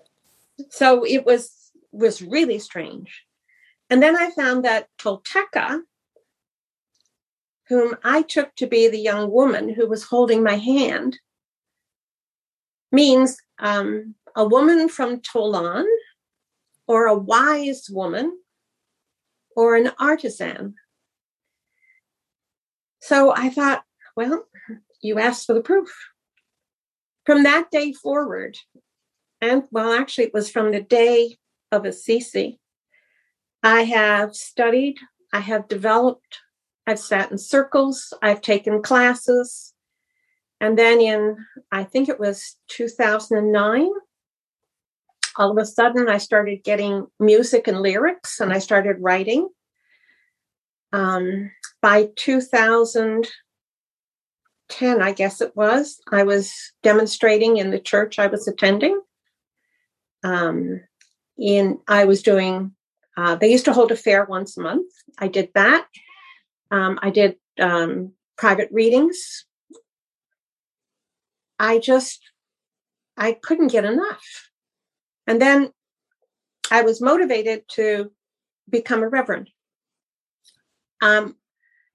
[0.70, 3.24] So it was was really strange.
[3.90, 5.82] And then I found that Tolteca,
[7.68, 11.20] whom I took to be the young woman who was holding my hand,
[12.92, 15.86] means um, a woman from Tolan,
[16.88, 18.38] or a wise woman,
[19.56, 20.76] or an artisan.
[23.02, 23.84] So I thought,
[24.16, 24.46] well,
[25.02, 25.92] you asked for the proof.
[27.26, 28.58] From that day forward,
[29.42, 31.38] and well, actually, it was from the day
[31.72, 32.60] of Assisi.
[33.64, 34.98] I have studied,
[35.34, 36.40] I have developed,
[36.88, 39.74] I've sat in circles, I've taken classes.
[40.60, 41.38] And then in,
[41.72, 43.90] I think it was 2009,
[45.38, 49.50] all of a sudden I started getting music and lyrics and I started writing.
[50.94, 58.48] Um, by 2010, I guess it was, I was demonstrating in the church I was
[58.48, 59.02] attending.
[60.24, 60.82] Um,
[61.42, 62.74] in I was doing.
[63.18, 64.90] Uh, they used to hold a fair once a month.
[65.18, 65.86] I did that.
[66.70, 69.46] Um, I did um, private readings.
[71.60, 72.22] I just
[73.18, 74.50] I couldn't get enough,
[75.28, 75.72] and then
[76.72, 78.12] I was motivated to
[78.70, 79.50] become a reverend.
[81.02, 81.36] Um,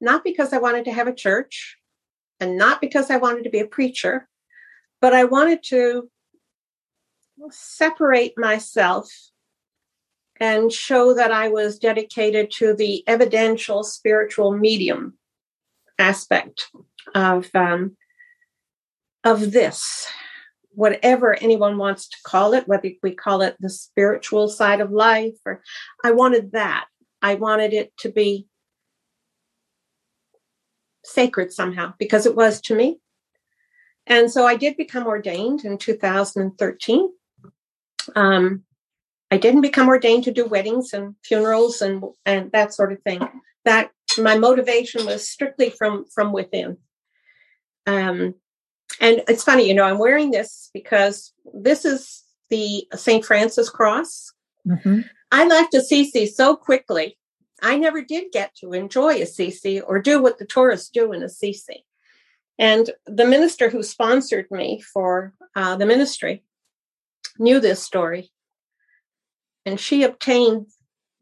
[0.01, 1.77] not because I wanted to have a church,
[2.41, 4.29] and not because I wanted to be a preacher,
[5.01, 6.11] but I wanted to
[7.51, 9.11] separate myself
[10.39, 15.17] and show that I was dedicated to the evidential spiritual medium
[15.99, 16.69] aspect
[17.15, 17.97] of um,
[19.25, 20.07] of this.
[20.77, 25.35] whatever anyone wants to call it, whether we call it the spiritual side of life,
[25.47, 25.63] or
[26.05, 26.85] I wanted that.
[27.23, 28.47] I wanted it to be
[31.07, 32.99] sacred somehow because it was to me.
[34.07, 37.11] And so I did become ordained in 2013.
[38.14, 38.62] Um,
[39.31, 43.27] I didn't become ordained to do weddings and funerals and and that sort of thing.
[43.64, 46.79] That my motivation was strictly from from within.
[47.87, 48.35] Um,
[49.01, 53.25] and it's funny, you know, I'm wearing this because this is the St.
[53.25, 54.33] Francis cross.
[54.66, 55.01] Mm-hmm.
[55.33, 57.19] I left Assisi so quickly.
[57.62, 61.85] I never did get to enjoy Assisi or do what the tourists do in Assisi.
[62.59, 66.42] And the minister who sponsored me for uh, the ministry
[67.38, 68.31] knew this story.
[69.64, 70.66] And she obtained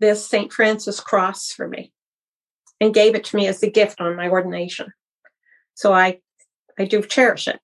[0.00, 0.52] this St.
[0.52, 1.92] Francis cross for me
[2.80, 4.92] and gave it to me as a gift on my ordination.
[5.74, 6.20] So I,
[6.78, 7.58] I do cherish it.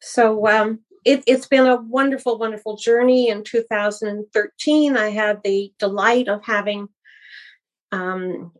[0.00, 3.28] So um, it, has been a wonderful, wonderful journey.
[3.28, 6.88] In 2013, I had the delight of having
[7.96, 8.52] um,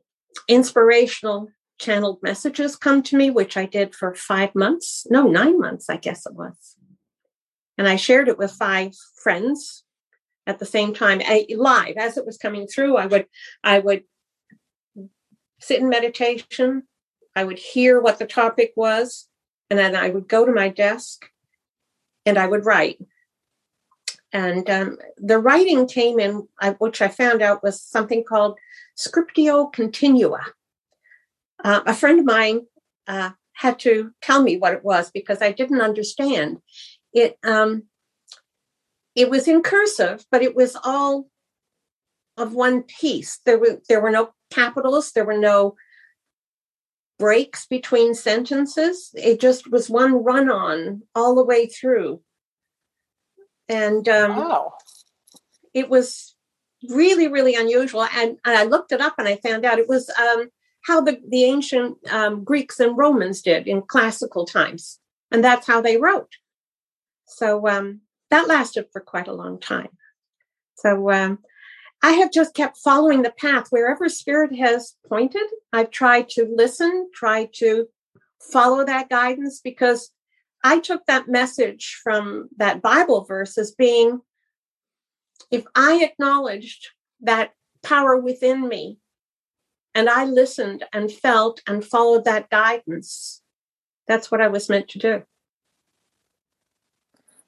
[0.49, 5.07] inspirational channeled messages come to me, which I did for five months.
[5.11, 6.77] No, nine months, I guess it was.
[7.79, 9.85] And I shared it with five friends
[10.47, 11.21] at the same time,
[11.51, 12.97] live as it was coming through.
[12.97, 13.27] I would,
[13.63, 14.05] I would
[15.61, 16.85] sit in meditation.
[17.35, 19.29] I would hear what the topic was,
[19.69, 21.27] and then I would go to my desk
[22.25, 22.99] and I would write.
[24.33, 28.59] And um, the writing came in, which I found out was something called
[28.97, 30.45] scriptio continua.
[31.63, 32.63] Uh, a friend of mine
[33.07, 36.59] uh, had to tell me what it was because I didn't understand.
[37.13, 37.85] It um,
[39.15, 41.29] it was in cursive, but it was all
[42.37, 43.41] of one piece.
[43.47, 45.13] There were there were no capitals.
[45.13, 45.77] There were no
[47.19, 49.11] breaks between sentences.
[49.15, 52.21] It just was one run on all the way through.
[53.69, 54.75] And um, wow.
[55.75, 56.35] it was
[56.89, 58.07] really, really unusual.
[58.15, 60.49] And, and, I looked it up and I found out it was um,
[60.85, 65.01] how the, the ancient um, Greeks and Romans did in classical times.
[65.31, 66.33] And that's how they wrote.
[67.27, 69.89] So um, that lasted for quite a long time.
[70.77, 71.39] So um,
[72.03, 75.47] I have just kept following the path wherever spirit has pointed.
[75.73, 77.89] I've tried to listen, try to
[78.41, 80.11] follow that guidance because
[80.67, 84.21] I took that message from that Bible verse as being
[85.53, 86.89] if I acknowledged
[87.21, 87.53] that
[87.85, 88.99] power within me
[89.95, 93.43] and I listened and felt and followed that guidance,
[94.09, 95.23] that's what I was meant to do.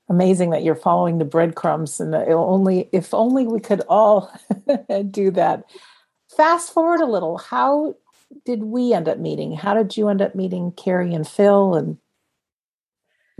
[0.09, 4.33] Amazing that you're following the breadcrumbs and only if only we could all
[5.11, 5.65] do that.
[6.37, 7.37] Fast forward a little.
[7.37, 7.97] How
[8.45, 9.55] did we end up meeting?
[9.55, 11.99] How did you end up meeting carrie and phil and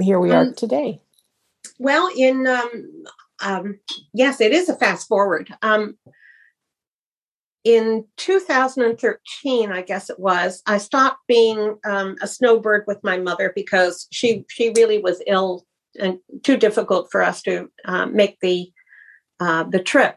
[0.01, 1.01] here we um, are today.
[1.79, 3.05] well in um,
[3.43, 3.79] um,
[4.13, 5.53] yes it is a fast forward.
[5.63, 5.97] Um,
[7.65, 13.53] in 2013 i guess it was i stopped being um, a snowbird with my mother
[13.55, 15.67] because she she really was ill
[15.99, 18.71] and too difficult for us to uh, make the
[19.41, 20.17] uh, the trip.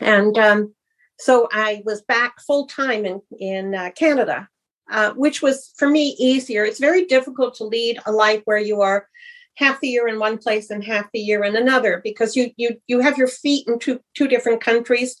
[0.00, 0.74] And um,
[1.18, 4.48] so I was back full time in in uh, Canada,
[4.90, 6.64] uh, which was for me easier.
[6.64, 9.08] It's very difficult to lead a life where you are
[9.56, 12.76] half the year in one place and half the year in another because you you
[12.86, 15.20] you have your feet in two two different countries.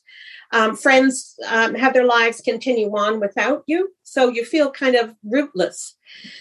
[0.52, 5.14] Um, friends um, have their lives continue on without you, so you feel kind of
[5.24, 5.96] rootless.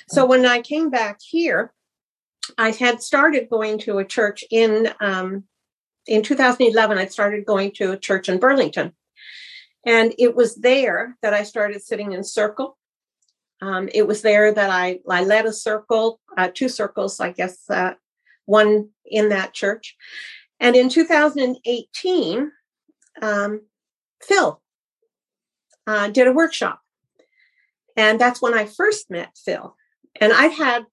[0.09, 1.73] So when I came back here,
[2.57, 5.45] I had started going to a church in um,
[6.07, 6.97] in 2011.
[6.97, 8.93] I started going to a church in Burlington,
[9.85, 12.77] and it was there that I started sitting in circle.
[13.63, 17.69] Um, it was there that I I led a circle, uh, two circles, I guess,
[17.69, 17.93] uh,
[18.45, 19.95] one in that church.
[20.59, 22.51] And in 2018,
[23.21, 23.61] um,
[24.21, 24.61] Phil
[25.87, 26.81] uh, did a workshop,
[27.95, 29.75] and that's when I first met Phil.
[30.19, 30.85] And I've had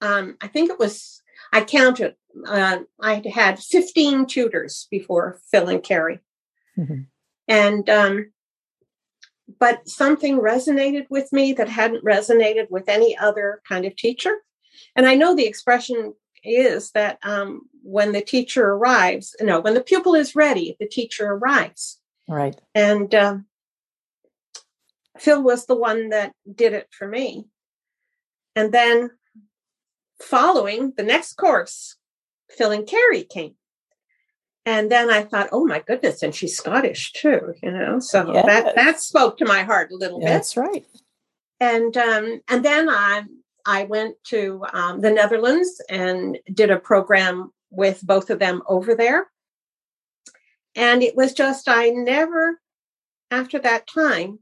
[0.00, 2.14] um, I think it was, I counted,
[2.46, 6.20] uh, I had 15 tutors before Phil and Carrie.
[6.76, 7.02] Mm-hmm.
[7.48, 8.32] And, um,
[9.58, 14.36] but something resonated with me that hadn't resonated with any other kind of teacher.
[14.94, 19.80] And I know the expression is that um, when the teacher arrives, know, when the
[19.82, 22.00] pupil is ready, the teacher arrives.
[22.28, 22.60] Right.
[22.74, 23.46] And um,
[25.18, 27.46] Phil was the one that did it for me.
[28.54, 29.10] And then
[30.20, 31.96] following the next course,
[32.50, 33.54] Phil and Carrie came.
[34.68, 38.00] And then I thought, oh my goodness, and she's Scottish too, you know.
[38.00, 38.44] So yes.
[38.44, 40.26] that that spoke to my heart a little bit.
[40.26, 40.84] That's right.
[41.58, 43.24] And um, and then I
[43.64, 48.94] I went to um, the Netherlands and did a program with both of them over
[48.94, 49.28] there.
[50.74, 52.60] And it was just, I never,
[53.30, 54.38] after that time,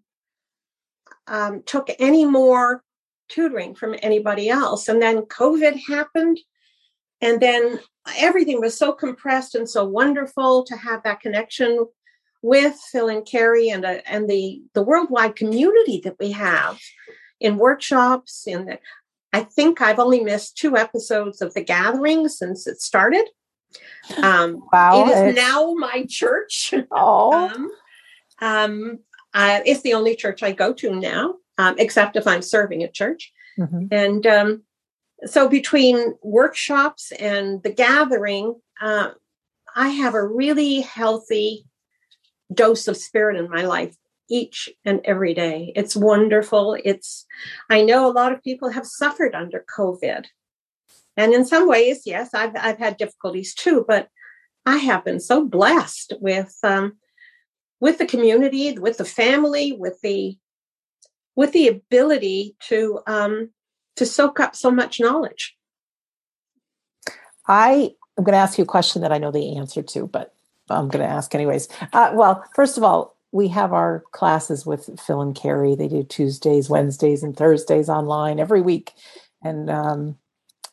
[1.29, 2.83] um, took any more
[3.29, 4.89] tutoring from anybody else.
[4.89, 6.41] And then COVID happened.
[7.21, 7.79] And then
[8.17, 11.87] everything was so compressed and so wonderful to have that connection
[12.43, 16.79] with Phil and Carrie and, uh, and the, the worldwide community that we have
[17.41, 18.47] in workshops.
[18.47, 18.79] In the,
[19.33, 23.27] I think I've only missed two episodes of The Gathering since it started.
[24.23, 25.05] Um, wow.
[25.05, 25.37] It is it's...
[25.37, 26.73] now my church.
[26.91, 27.51] Oh.
[27.51, 27.71] um,
[28.41, 28.99] um,
[29.35, 32.95] uh, it's the only church I go to now, um, except if I'm serving at
[32.95, 33.33] church.
[33.59, 33.87] Mm-hmm.
[33.91, 34.63] And um,
[35.25, 39.11] so between workshops and the gathering, uh,
[39.75, 41.67] I have a really healthy
[42.53, 43.97] dose of spirit in my life
[44.29, 45.73] each and every day.
[45.75, 46.77] It's wonderful.
[46.85, 47.27] It's,
[47.71, 50.27] I know a lot of people have suffered under COVID.
[51.17, 54.09] And in some ways, yes, I've, I've had difficulties too, but
[54.67, 56.99] I have been so blessed with, um,
[57.81, 60.37] with the community, with the family, with the,
[61.37, 63.51] with the ability to, um,
[63.97, 65.57] to soak up so much knowledge.
[67.49, 70.35] I am going to ask you a question that I know the answer to, but
[70.69, 71.69] I'm going to ask anyways.
[71.93, 75.75] Uh, well, first of all, we have our classes with Phil and Carrie.
[75.75, 78.93] They do Tuesdays, Wednesdays, and Thursdays online every week.
[79.43, 80.19] And um,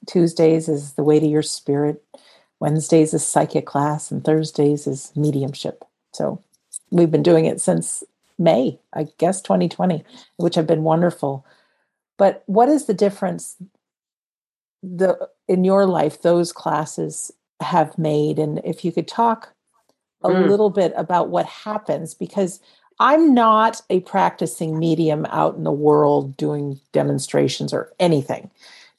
[0.07, 2.03] Tuesdays is the way to your spirit.
[2.59, 5.83] Wednesdays is psychic class, and Thursdays is mediumship.
[6.13, 6.41] So
[6.91, 8.03] we've been doing it since
[8.39, 10.03] May, I guess 2020,
[10.37, 11.45] which have been wonderful.
[12.17, 13.57] But what is the difference
[14.81, 18.39] the in your life those classes have made?
[18.39, 19.53] And if you could talk
[20.23, 20.47] a mm.
[20.47, 22.59] little bit about what happens because
[22.99, 28.51] I'm not a practicing medium out in the world doing demonstrations or anything,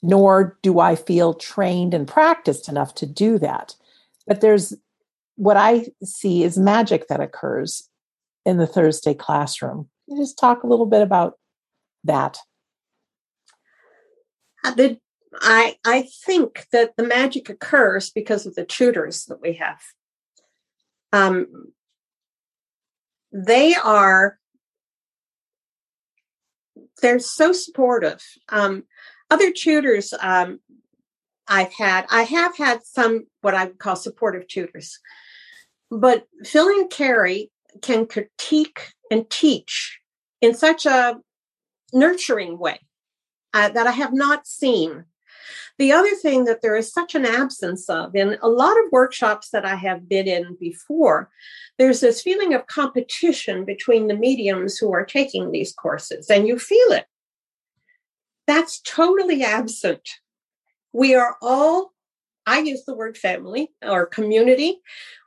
[0.02, 3.76] nor do I feel trained and practiced enough to do that.
[4.26, 4.74] But there's
[5.36, 7.88] what I see is magic that occurs
[8.44, 9.88] in the Thursday classroom.
[10.16, 11.38] just talk a little bit about
[12.04, 12.38] that.
[14.64, 14.98] The,
[15.40, 19.80] I I think that the magic occurs because of the tutors that we have.
[21.12, 21.72] Um,
[23.32, 24.38] they are
[27.02, 28.22] they're so supportive.
[28.48, 28.84] Um,
[29.30, 30.60] other tutors um,
[31.48, 34.98] i've had i have had some what i would call supportive tutors.
[35.90, 37.50] But phil and carrie
[37.82, 39.98] can critique and teach
[40.40, 41.20] in such a
[41.92, 42.80] nurturing way
[43.54, 45.04] uh, that i have not seen
[45.78, 49.50] the other thing that there is such an absence of in a lot of workshops
[49.50, 51.30] that I have been in before,
[51.78, 56.58] there's this feeling of competition between the mediums who are taking these courses, and you
[56.58, 57.06] feel it.
[58.46, 60.08] That's totally absent.
[60.92, 61.92] We are all,
[62.46, 64.80] I use the word family or community.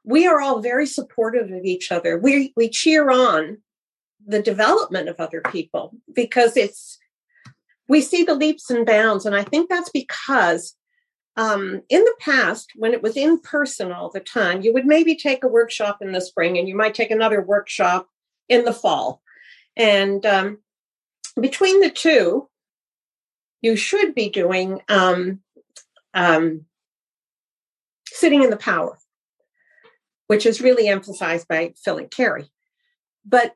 [0.05, 2.17] We are all very supportive of each other.
[2.17, 3.57] We, we cheer on
[4.25, 6.99] the development of other people because it's
[7.87, 9.25] we see the leaps and bounds.
[9.25, 10.75] And I think that's because
[11.35, 15.15] um, in the past, when it was in person all the time, you would maybe
[15.15, 18.07] take a workshop in the spring and you might take another workshop
[18.49, 19.21] in the fall.
[19.75, 20.59] And um,
[21.39, 22.49] between the two,
[23.61, 25.41] you should be doing um,
[26.13, 26.65] um,
[28.07, 28.97] sitting in the power,
[30.25, 32.51] which is really emphasized by Phil and Carrie.
[33.25, 33.53] But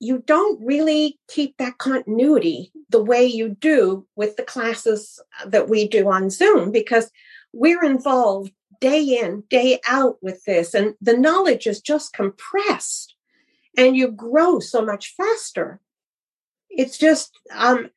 [0.00, 5.88] you don't really keep that continuity the way you do with the classes that we
[5.88, 7.10] do on Zoom because
[7.52, 13.14] we're involved day in, day out with this, and the knowledge is just compressed
[13.76, 15.80] and you grow so much faster.
[16.70, 17.90] It's just, um,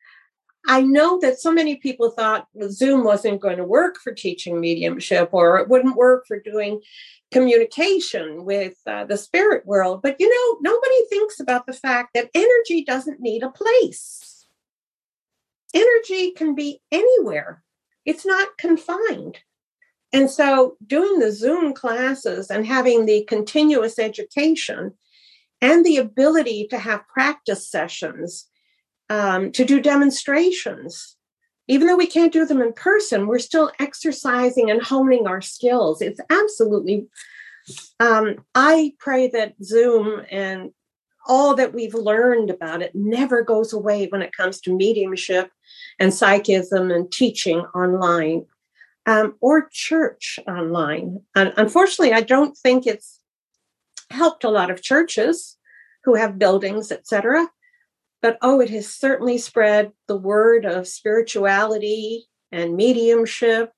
[0.68, 5.30] I know that so many people thought Zoom wasn't going to work for teaching mediumship
[5.32, 6.82] or it wouldn't work for doing
[7.32, 10.02] communication with uh, the spirit world.
[10.02, 14.46] But you know, nobody thinks about the fact that energy doesn't need a place.
[15.74, 17.64] Energy can be anywhere,
[18.06, 19.40] it's not confined.
[20.14, 24.94] And so, doing the Zoom classes and having the continuous education
[25.62, 28.50] and the ability to have practice sessions,
[29.12, 31.18] um, to do demonstrations,
[31.68, 36.02] even though we can't do them in person, we're still exercising and honing our skills.
[36.02, 37.08] It's absolutely,
[38.00, 40.72] um, I pray that Zoom and
[41.28, 45.52] all that we've learned about it never goes away when it comes to mediumship
[46.00, 48.46] and psychism and teaching online
[49.08, 51.20] um, or church online.
[51.36, 53.20] And unfortunately, I don't think it's
[54.10, 55.58] helped a lot of churches
[56.06, 57.50] who have buildings, etc.
[58.22, 63.72] but oh, it has certainly spread the word of spirituality and mediumship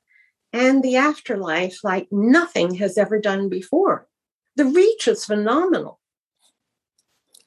[0.52, 4.08] and the afterlife like nothing has ever done before.
[4.56, 6.00] The reach is phenomenal.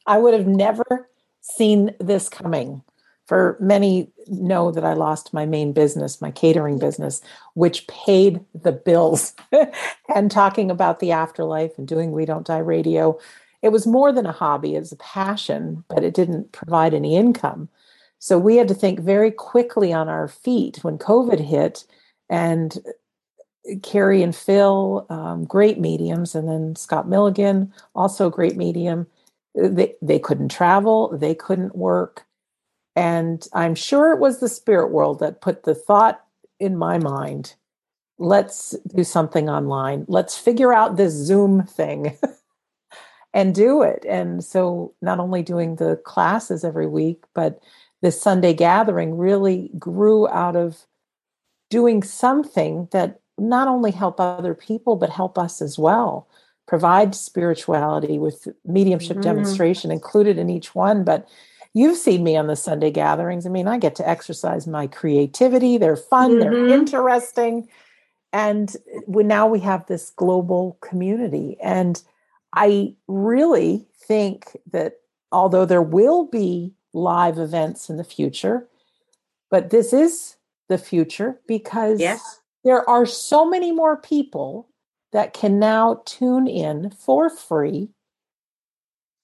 [0.07, 1.09] I would have never
[1.41, 2.83] seen this coming.
[3.27, 7.21] For many know that I lost my main business, my catering business,
[7.55, 9.35] which paid the bills.
[10.15, 13.19] and talking about the afterlife and doing We Don't Die radio,
[13.67, 17.17] it was more than a hobby, it was a passion, but it didn't provide any
[17.17, 17.69] income.
[18.21, 21.85] So we had to think very quickly on our feet when COVID hit
[22.31, 22.79] and
[23.83, 29.09] Carrie and Phil, um, great mediums, and then Scott Milligan, also a great medium
[29.57, 32.27] they, they couldn't travel, they couldn't work.
[32.95, 36.23] And I'm sure it was the spirit world that put the thought
[36.61, 37.55] in my mind
[38.19, 40.05] let's do something online.
[40.09, 42.17] Let's figure out this Zoom thing
[43.37, 44.03] and do it.
[44.09, 47.61] And so, not only doing the classes every week, but
[48.01, 50.87] this Sunday gathering really grew out of
[51.69, 56.27] doing something that not only help other people, but help us as well
[56.67, 59.29] provide spirituality with mediumship mm-hmm.
[59.29, 61.05] demonstration included in each one.
[61.05, 61.29] But
[61.75, 63.45] you've seen me on the Sunday gatherings.
[63.45, 65.77] I mean, I get to exercise my creativity.
[65.77, 66.41] They're fun, mm-hmm.
[66.41, 67.69] they're interesting.
[68.33, 68.75] And
[69.07, 71.59] we, now we have this global community.
[71.63, 72.03] And
[72.57, 74.95] I really think that
[75.31, 78.67] although there will be live events in the future,
[79.51, 80.37] but this is
[80.69, 82.41] the future because yes.
[82.65, 84.69] there are so many more people
[85.13, 87.91] that can now tune in for free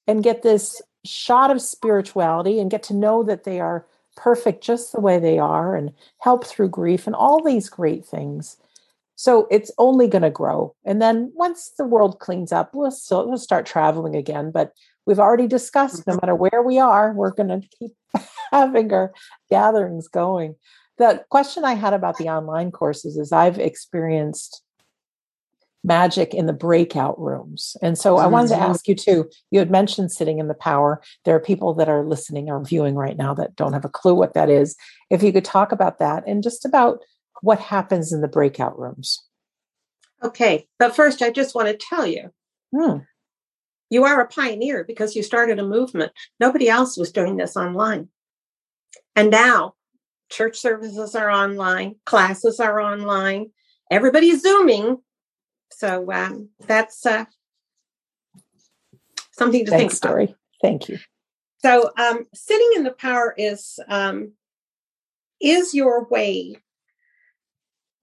[0.07, 4.93] and get this shot of spirituality and get to know that they are perfect just
[4.93, 8.59] the way they are and help through grief and all these great things.
[9.17, 10.75] So it's only going to grow.
[10.85, 14.51] And then once the world cleans up, we'll still we'll start traveling again.
[14.51, 14.73] But
[15.07, 16.27] we've already discussed no mm-hmm.
[16.27, 17.93] matter where we are, we're going to keep
[18.51, 19.13] having our
[19.51, 20.57] gatherings going.
[20.99, 24.63] The question I had about the online courses is I've experienced
[25.85, 27.77] magic in the breakout rooms.
[27.83, 28.71] And so I wanted to mm-hmm.
[28.71, 29.29] ask you too.
[29.51, 31.03] You had mentioned sitting in the power.
[31.25, 34.15] There are people that are listening or viewing right now that don't have a clue
[34.15, 34.77] what that is.
[35.11, 37.01] If you could talk about that and just about
[37.43, 39.23] what happens in the breakout rooms.
[40.23, 40.67] Okay.
[40.79, 42.31] But first, I just want to tell you
[42.75, 42.99] hmm.
[43.91, 46.13] you are a pioneer because you started a movement.
[46.41, 48.09] Nobody else was doing this online.
[49.15, 49.75] And now
[50.31, 53.51] church services are online, classes are online,
[53.91, 54.99] everybody's Zooming
[55.73, 57.25] so um, that's uh,
[59.33, 60.25] something to Thanks, think story.
[60.25, 60.37] About.
[60.61, 60.99] Thank you.
[61.59, 64.33] So um, sitting in the power is um,
[65.41, 66.57] is your way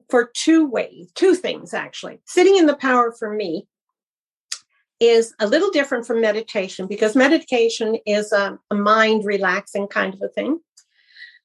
[0.09, 2.19] for two ways, two things actually.
[2.25, 3.67] Sitting in the power for me
[4.99, 10.21] is a little different from meditation because meditation is a, a mind relaxing kind of
[10.21, 10.59] a thing.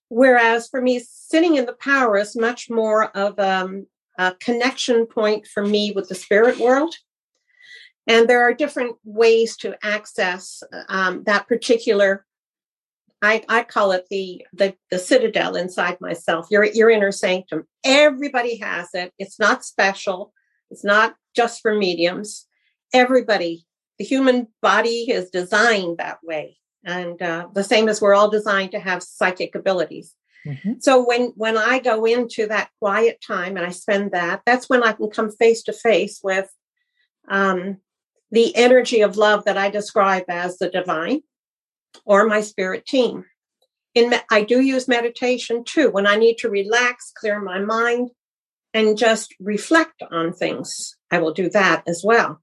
[0.08, 3.86] Whereas for me, sitting in the power is much more of um,
[4.18, 6.94] a connection point for me with the spirit world.
[8.06, 12.26] And there are different ways to access um, that particular.
[13.24, 16.46] I, I call it the, the the citadel inside myself.
[16.50, 17.64] Your your inner sanctum.
[17.82, 19.12] Everybody has it.
[19.18, 20.32] It's not special.
[20.70, 22.46] It's not just for mediums.
[22.92, 23.66] Everybody,
[23.98, 28.72] the human body is designed that way, and uh, the same as we're all designed
[28.72, 30.14] to have psychic abilities.
[30.46, 30.74] Mm-hmm.
[30.80, 34.82] So when when I go into that quiet time and I spend that, that's when
[34.82, 36.50] I can come face to face with
[37.28, 37.78] um,
[38.30, 41.22] the energy of love that I describe as the divine
[42.04, 43.24] or my spirit team.
[43.94, 48.10] In me- I do use meditation too when I need to relax, clear my mind,
[48.72, 50.96] and just reflect on things.
[51.10, 52.40] I will do that as well.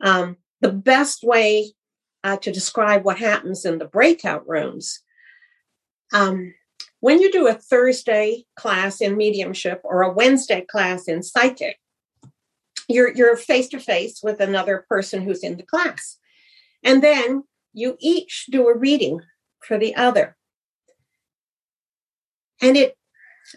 [0.00, 1.72] Um, the best way
[2.22, 5.00] uh, to describe what happens in the breakout rooms.
[6.12, 6.54] Um,
[7.00, 11.78] when you do a Thursday class in mediumship or a Wednesday class in psychic,
[12.88, 16.18] you're you're face to face with another person who's in the class.
[16.82, 17.44] And then
[17.74, 19.20] you each do a reading
[19.60, 20.36] for the other.
[22.62, 22.96] And it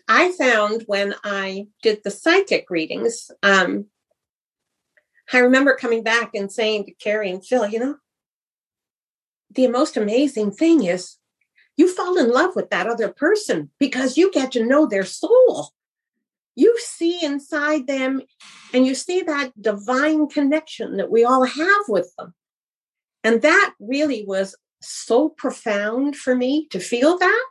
[0.08, 3.86] I found when I did the psychic readings, um,
[5.32, 7.96] I remember coming back and saying to Carrie and Phil, you know,
[9.52, 11.18] the most amazing thing is
[11.78, 15.70] you fall in love with that other person because you get to know their soul.
[16.56, 18.22] You see inside them
[18.74, 22.34] and you see that divine connection that we all have with them.
[23.28, 27.46] And that really was so profound for me to feel that.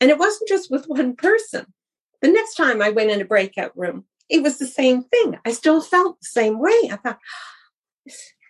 [0.00, 1.66] And it wasn't just with one person.
[2.20, 5.38] The next time I went in a breakout room, it was the same thing.
[5.44, 6.90] I still felt the same way.
[6.90, 7.20] I thought,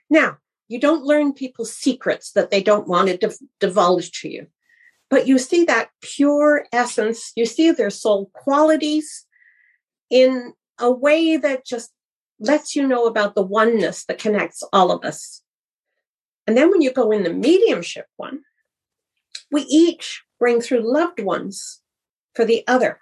[0.09, 4.47] now, you don't learn people's secrets that they don't want to divulge to you.
[5.12, 9.26] but you see that pure essence, you see their soul qualities
[10.09, 11.93] in a way that just
[12.41, 15.41] lets you know about the oneness that connects all of us.
[16.47, 18.40] And then when you go in the mediumship one,
[19.51, 21.80] we each bring through loved ones
[22.34, 22.99] for the other.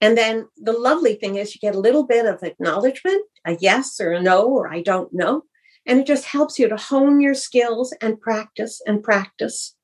[0.00, 4.00] And then the lovely thing is you get a little bit of acknowledgement, a yes
[4.00, 5.44] or a no, or I don't know.
[5.86, 9.76] And it just helps you to hone your skills and practice and practice.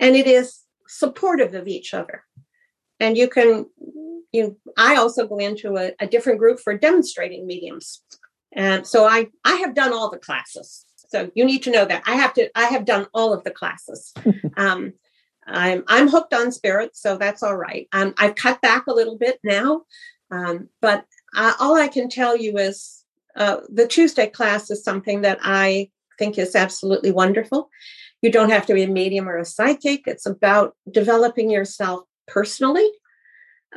[0.00, 2.24] And it is supportive of each other.
[3.00, 3.66] And you can,
[4.32, 8.02] you I also go into a, a different group for demonstrating mediums.
[8.52, 10.84] And so I I have done all the classes.
[11.08, 13.50] So you need to know that I have to I have done all of the
[13.50, 14.12] classes.
[14.56, 14.92] um,
[15.46, 17.88] I'm I'm hooked on spirits, so that's all right.
[17.92, 19.82] Um, I've cut back a little bit now,
[20.30, 21.04] um, but
[21.34, 23.04] uh, all I can tell you is
[23.36, 27.70] uh, the Tuesday class is something that I think is absolutely wonderful.
[28.20, 30.02] You don't have to be a medium or a psychic.
[30.06, 32.90] It's about developing yourself personally,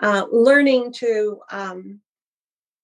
[0.02, 2.02] uh, learning to um,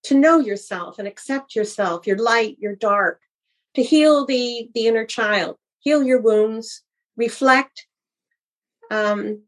[0.03, 3.19] to know yourself and accept yourself, your light, your dark,
[3.77, 6.81] to heal the the inner child, heal your wounds,
[7.15, 7.85] reflect
[8.89, 9.43] um,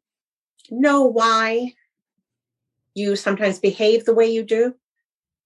[0.70, 1.74] know why
[2.94, 4.76] you sometimes behave the way you do,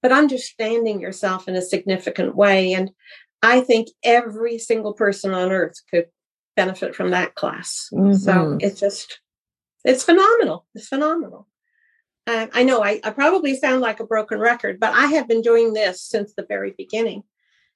[0.01, 2.73] but understanding yourself in a significant way.
[2.73, 2.91] And
[3.41, 6.07] I think every single person on earth could
[6.57, 7.87] benefit from that class.
[7.93, 8.15] Mm-hmm.
[8.15, 9.21] So it's just,
[9.85, 10.65] it's phenomenal.
[10.75, 11.47] It's phenomenal.
[12.27, 15.41] Uh, I know I, I probably sound like a broken record, but I have been
[15.41, 17.23] doing this since the very beginning.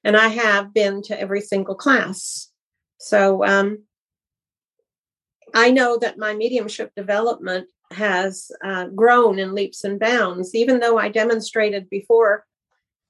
[0.07, 2.49] And I have been to every single class.
[2.97, 3.83] So um,
[5.53, 10.97] I know that my mediumship development has uh, grown in leaps and bounds, even though
[10.97, 12.45] I demonstrated before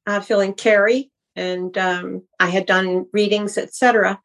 [0.07, 4.19] uh, Phil and Carrie and um, I had done readings, etc.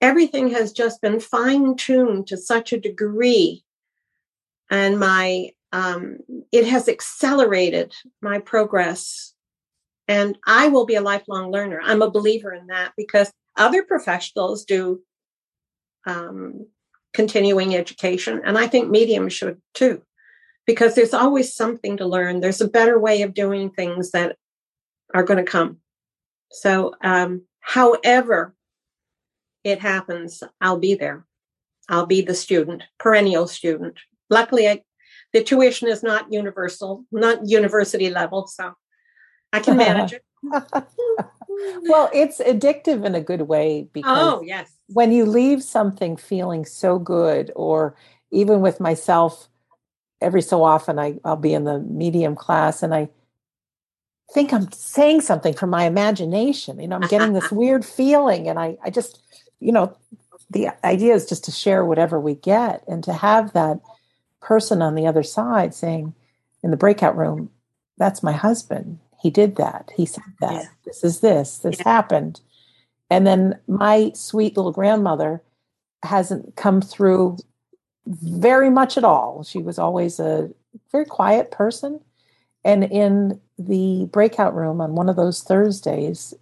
[0.00, 3.62] Everything has just been fine tuned to such a degree,
[4.68, 6.18] and my um,
[6.50, 9.29] it has accelerated my progress.
[10.10, 11.80] And I will be a lifelong learner.
[11.84, 15.02] I'm a believer in that because other professionals do
[16.04, 16.66] um,
[17.14, 18.42] continuing education.
[18.44, 20.02] And I think mediums should too,
[20.66, 22.40] because there's always something to learn.
[22.40, 24.36] There's a better way of doing things that
[25.14, 25.76] are going to come.
[26.50, 28.56] So, um, however
[29.62, 31.24] it happens, I'll be there.
[31.88, 33.96] I'll be the student, perennial student.
[34.28, 34.82] Luckily, I,
[35.32, 38.74] the tuition is not universal, not university level, so
[39.52, 40.24] I can manage it.
[40.42, 46.64] well, it's addictive in a good way because oh, yes when you leave something feeling
[46.64, 47.94] so good, or
[48.32, 49.48] even with myself,
[50.20, 53.08] every so often I, I'll be in the medium class and I
[54.32, 56.78] think I'm saying something from my imagination.
[56.78, 59.22] You know, I'm getting this weird feeling, and I, I just,
[59.60, 59.96] you know,
[60.50, 63.80] the idea is just to share whatever we get and to have that
[64.40, 66.14] person on the other side saying
[66.62, 67.50] in the breakout room,
[67.96, 68.98] that's my husband.
[69.20, 69.90] He did that.
[69.96, 70.52] He said that.
[70.52, 70.68] Yeah.
[70.84, 71.58] This is this.
[71.58, 71.88] This yeah.
[71.88, 72.40] happened.
[73.10, 75.42] And then my sweet little grandmother
[76.02, 77.36] hasn't come through
[78.06, 79.42] very much at all.
[79.42, 80.50] She was always a
[80.90, 82.00] very quiet person.
[82.64, 86.34] And in the breakout room on one of those Thursdays,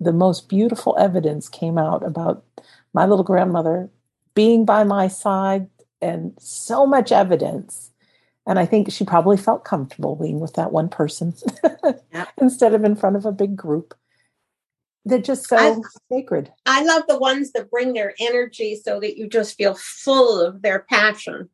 [0.00, 2.44] the most beautiful evidence came out about
[2.92, 3.88] my little grandmother
[4.34, 5.68] being by my side
[6.02, 7.90] and so much evidence.
[8.46, 11.34] And I think she probably felt comfortable being with that one person
[12.12, 12.26] yeah.
[12.40, 13.94] instead of in front of a big group
[15.06, 15.76] they're just so I,
[16.12, 16.52] sacred.
[16.66, 20.62] I love the ones that bring their energy so that you just feel full of
[20.62, 21.48] their passion.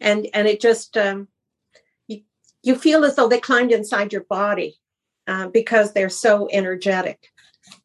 [0.00, 1.28] And and it just um,
[2.08, 2.22] you,
[2.64, 4.76] you feel as though they climbed inside your body
[5.28, 7.28] uh, because they're so energetic.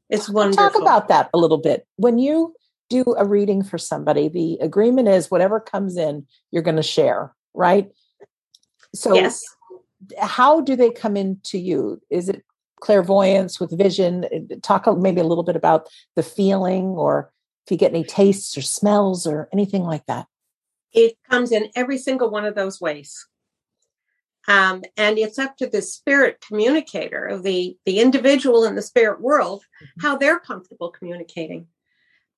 [0.09, 0.70] It's wonderful.
[0.70, 1.86] Talk about that a little bit.
[1.97, 2.55] When you
[2.89, 7.34] do a reading for somebody, the agreement is whatever comes in, you're going to share,
[7.53, 7.91] right?
[8.94, 9.44] So, yes.
[10.20, 12.02] how do they come into you?
[12.10, 12.44] Is it
[12.84, 15.88] clairvoyance with vision uh, talk maybe a little bit about
[16.18, 17.32] the feeling or
[17.66, 20.28] if you get any tastes or smells or anything like that
[20.91, 23.26] it comes in every single one of those ways
[24.50, 29.62] um, and it's up to the spirit communicator the the individual in the spirit world
[29.62, 30.06] mm-hmm.
[30.06, 31.66] how they're comfortable communicating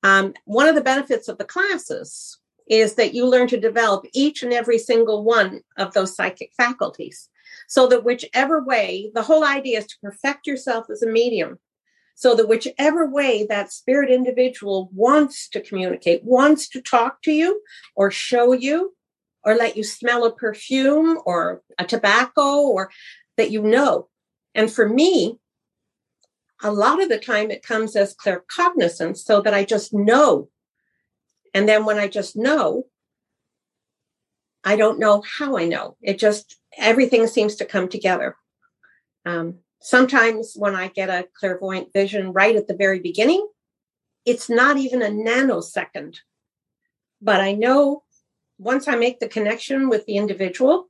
[0.04, 2.38] um, one of the benefits of the classes
[2.68, 7.30] is that you learn to develop each and every single one of those psychic faculties
[7.68, 11.60] so that whichever way, the whole idea is to perfect yourself as a medium.
[12.16, 17.62] So that whichever way that spirit individual wants to communicate, wants to talk to you
[17.96, 18.96] or show you
[19.44, 22.90] or let you smell a perfume or a tobacco or
[23.38, 24.08] that you know.
[24.54, 25.40] And for me,
[26.64, 30.50] a lot of the time it comes as claircognizance so that I just know.
[31.56, 32.84] And then when I just know,
[34.66, 35.96] I don't know how I know.
[36.02, 38.36] It just, everything seems to come together.
[39.26, 43.48] Um, sometimes when I get a clairvoyant vision right at the very beginning,
[44.26, 46.18] it's not even a nanosecond.
[47.22, 48.04] But I know
[48.58, 50.90] once I make the connection with the individual,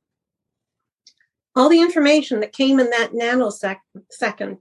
[1.55, 4.57] all the information that came in that nanosecond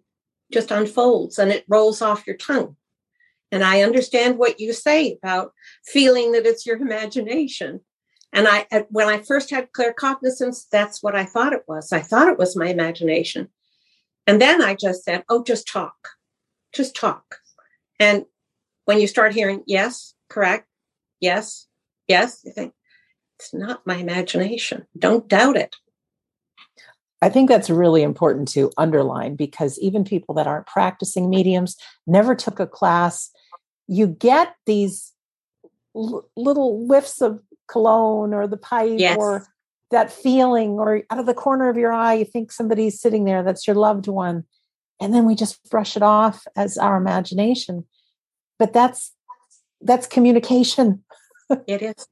[0.53, 2.77] just unfolds and it rolls off your tongue.
[3.53, 5.53] And I understand what you say about
[5.85, 7.81] feeling that it's your imagination.
[8.33, 11.93] And I, when I first had claircognizance, that's what I thought it was.
[11.93, 13.49] I thought it was my imagination.
[14.27, 16.09] And then I just said, oh, just talk,
[16.75, 17.37] just talk.
[18.01, 18.25] And
[18.87, 20.67] when you start hearing yes, correct,
[21.21, 21.67] yes,
[22.09, 22.73] yes, you think,
[23.39, 24.87] it's not my imagination.
[24.99, 25.77] Don't doubt it.
[27.25, 31.75] I think that's really important to underline because even people that aren't practicing mediums,
[32.07, 33.31] never took a class,
[33.87, 35.11] you get these
[35.97, 39.17] l- little whiffs of cologne or the pipe yes.
[39.19, 39.47] or
[39.91, 43.43] that feeling, or out of the corner of your eye, you think somebody's sitting there
[43.43, 44.45] that's your loved one.
[45.01, 47.87] And then we just brush it off as our imagination.
[48.59, 49.15] But that's
[49.81, 51.03] that's communication.
[51.67, 52.07] it is.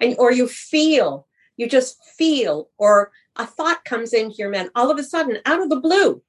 [0.00, 1.26] And or you feel,
[1.58, 5.60] you just feel, or a thought comes into your mind all of a sudden out
[5.60, 6.22] of the blue.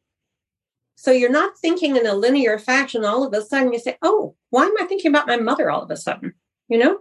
[0.95, 3.05] So you're not thinking in a linear fashion.
[3.05, 5.83] All of a sudden you say, Oh, why am I thinking about my mother all
[5.83, 6.33] of a sudden?
[6.67, 6.99] You know?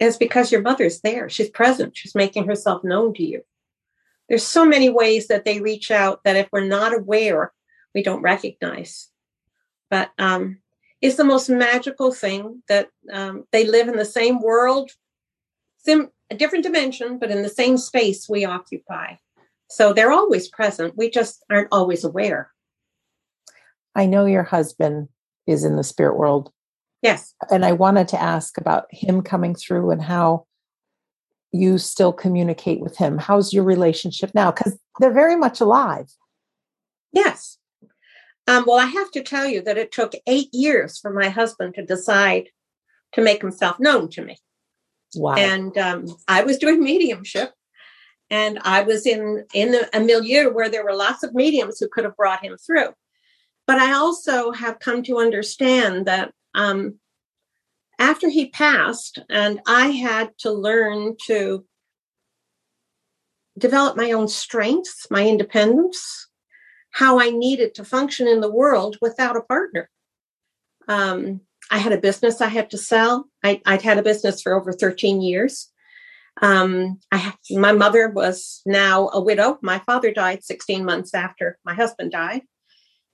[0.00, 1.28] It's because your mother's there.
[1.28, 1.96] She's present.
[1.96, 3.42] She's making herself known to you.
[4.28, 7.52] There's so many ways that they reach out that if we're not aware,
[7.94, 9.08] we don't recognize.
[9.90, 10.58] But um,
[11.02, 14.90] it's the most magical thing that um, they live in the same world,
[15.84, 19.16] sim- a different dimension, but in the same space we occupy.
[19.68, 20.96] So they're always present.
[20.96, 22.50] We just aren't always aware.
[23.94, 25.08] I know your husband
[25.46, 26.50] is in the spirit world.
[27.02, 27.34] Yes.
[27.50, 30.46] And I wanted to ask about him coming through and how
[31.52, 33.18] you still communicate with him.
[33.18, 34.52] How's your relationship now?
[34.52, 36.10] Because they're very much alive.
[37.12, 37.58] Yes.
[38.46, 41.74] Um, well, I have to tell you that it took eight years for my husband
[41.74, 42.48] to decide
[43.12, 44.38] to make himself known to me.
[45.14, 45.34] Wow.
[45.34, 47.52] And um, I was doing mediumship
[48.30, 52.04] and I was in in a milieu where there were lots of mediums who could
[52.04, 52.88] have brought him through.
[53.66, 56.98] But I also have come to understand that um,
[57.98, 61.64] after he passed, and I had to learn to
[63.58, 66.28] develop my own strengths, my independence,
[66.90, 69.88] how I needed to function in the world without a partner.
[70.88, 73.26] Um, I had a business I had to sell.
[73.42, 75.68] I, would had a business for over 13 years.
[76.40, 79.58] Um, I my mother was now a widow.
[79.62, 82.42] My father died 16 months after my husband died.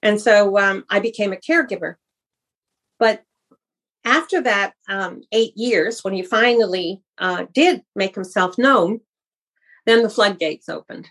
[0.02, 1.94] And so um, I became a caregiver.
[2.98, 3.24] But
[4.04, 9.00] after that um, eight years, when he finally uh, did make himself known,
[9.86, 11.08] then the floodgates opened.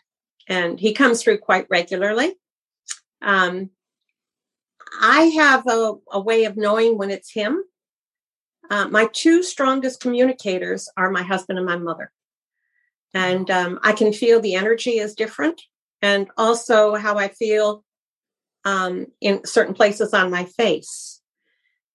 [0.48, 2.36] And he comes through quite regularly.
[3.22, 3.72] Um,
[5.02, 7.64] I have a, a, way of knowing when it's him.
[8.70, 12.12] Uh, my two strongest communicators are my husband and my mother.
[13.14, 15.62] And um, I can feel the energy is different,
[16.02, 17.84] and also how I feel
[18.66, 21.22] um, in certain places on my face.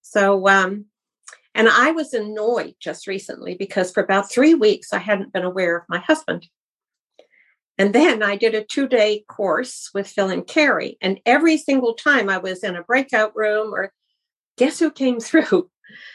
[0.00, 0.86] So, um,
[1.54, 5.76] and I was annoyed just recently because for about three weeks I hadn't been aware
[5.76, 6.46] of my husband.
[7.78, 10.98] And then I did a two day course with Phil and Carrie.
[11.00, 13.92] And every single time I was in a breakout room or
[14.56, 15.70] guess who came through?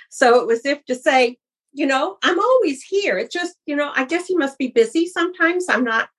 [0.10, 1.38] So it was if to say,
[1.74, 3.18] you know, I'm always here.
[3.18, 5.66] It's just, you know, I guess he must be busy sometimes.
[5.70, 6.10] I'm not,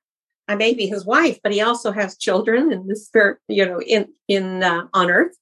[0.46, 3.80] I may be his wife, but he also has children in the spirit, you know,
[3.80, 5.36] in, in, uh, on earth.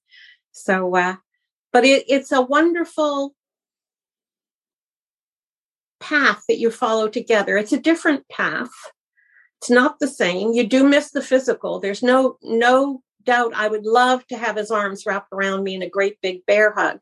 [0.53, 1.17] So, uh,
[1.73, 3.35] but it, it's a wonderful
[6.01, 7.59] path that you follow together.
[7.59, 8.73] It's a different path
[9.61, 10.53] it's not the same.
[10.53, 11.81] You do miss the physical.
[11.81, 15.83] There's no no doubt I would love to have his arms wrapped around me in
[15.83, 17.01] a great big bear hug.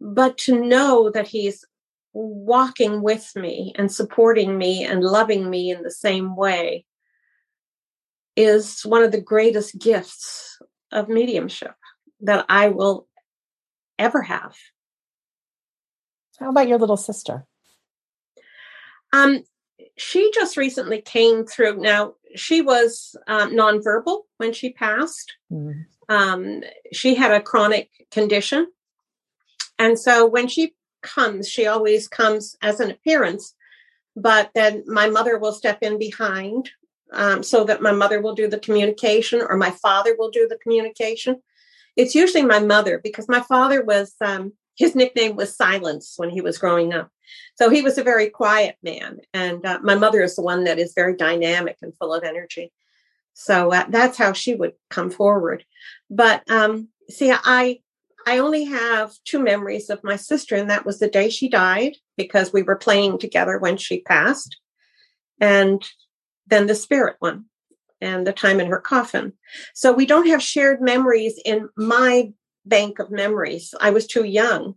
[0.00, 1.64] But to know that he's
[2.12, 6.84] walking with me and supporting me and loving me in the same way
[8.36, 10.58] is one of the greatest gifts
[10.90, 11.74] of mediumship
[12.20, 13.06] that I will
[13.98, 14.56] ever have.
[16.40, 17.46] How about your little sister?
[19.12, 19.44] Um,
[20.02, 21.76] she just recently came through.
[21.76, 25.36] Now, she was um, nonverbal when she passed.
[25.50, 25.84] Mm.
[26.08, 28.66] Um, she had a chronic condition.
[29.78, 33.54] And so when she comes, she always comes as an appearance,
[34.16, 36.70] but then my mother will step in behind
[37.12, 40.58] um, so that my mother will do the communication or my father will do the
[40.58, 41.40] communication.
[41.96, 46.40] It's usually my mother because my father was, um, his nickname was Silence when he
[46.40, 47.11] was growing up.
[47.56, 49.18] So he was a very quiet man.
[49.32, 52.72] And uh, my mother is the one that is very dynamic and full of energy.
[53.34, 55.64] So uh, that's how she would come forward.
[56.10, 57.80] But um, see, I
[58.26, 61.96] I only have two memories of my sister, and that was the day she died
[62.16, 64.58] because we were playing together when she passed,
[65.40, 65.82] and
[66.46, 67.46] then the spirit one
[68.00, 69.32] and the time in her coffin.
[69.74, 72.32] So we don't have shared memories in my
[72.66, 73.74] bank of memories.
[73.80, 74.74] I was too young,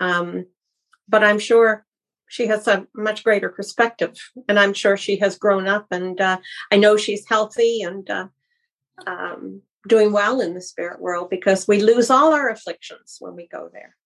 [0.00, 0.46] um,
[1.08, 1.85] but I'm sure
[2.28, 4.16] she has a much greater perspective,
[4.48, 6.38] and I'm sure she has grown up, and uh,
[6.70, 8.08] I know she's healthy and.
[8.08, 8.28] Uh,
[9.06, 13.46] um, doing well in the spirit world because we lose all our afflictions when we
[13.46, 13.96] go there.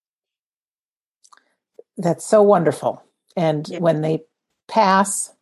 [1.97, 3.03] That's so wonderful.
[3.37, 3.79] And yeah.
[3.79, 4.25] when they
[4.68, 5.33] pass,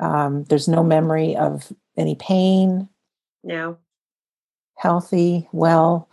[0.00, 2.88] um, there's no memory of any pain.
[3.44, 3.78] No.
[4.76, 6.08] Healthy, well.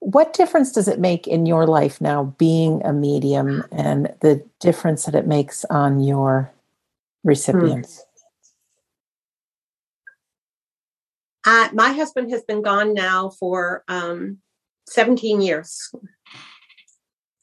[0.00, 5.04] What difference does it make in your life now being a medium and the difference
[5.04, 6.52] that it makes on your
[7.24, 7.96] recipients?
[7.96, 8.04] Hmm.
[11.50, 14.38] Uh, my husband has been gone now for um,
[14.88, 15.92] 17 years.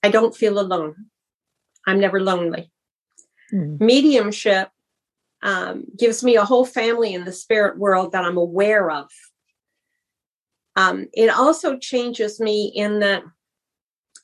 [0.03, 1.07] I don't feel alone.
[1.87, 2.71] I'm never lonely.
[3.51, 3.79] Mm.
[3.79, 4.69] Mediumship
[5.41, 9.09] um, gives me a whole family in the spirit world that I'm aware of.
[10.75, 13.23] Um, it also changes me in that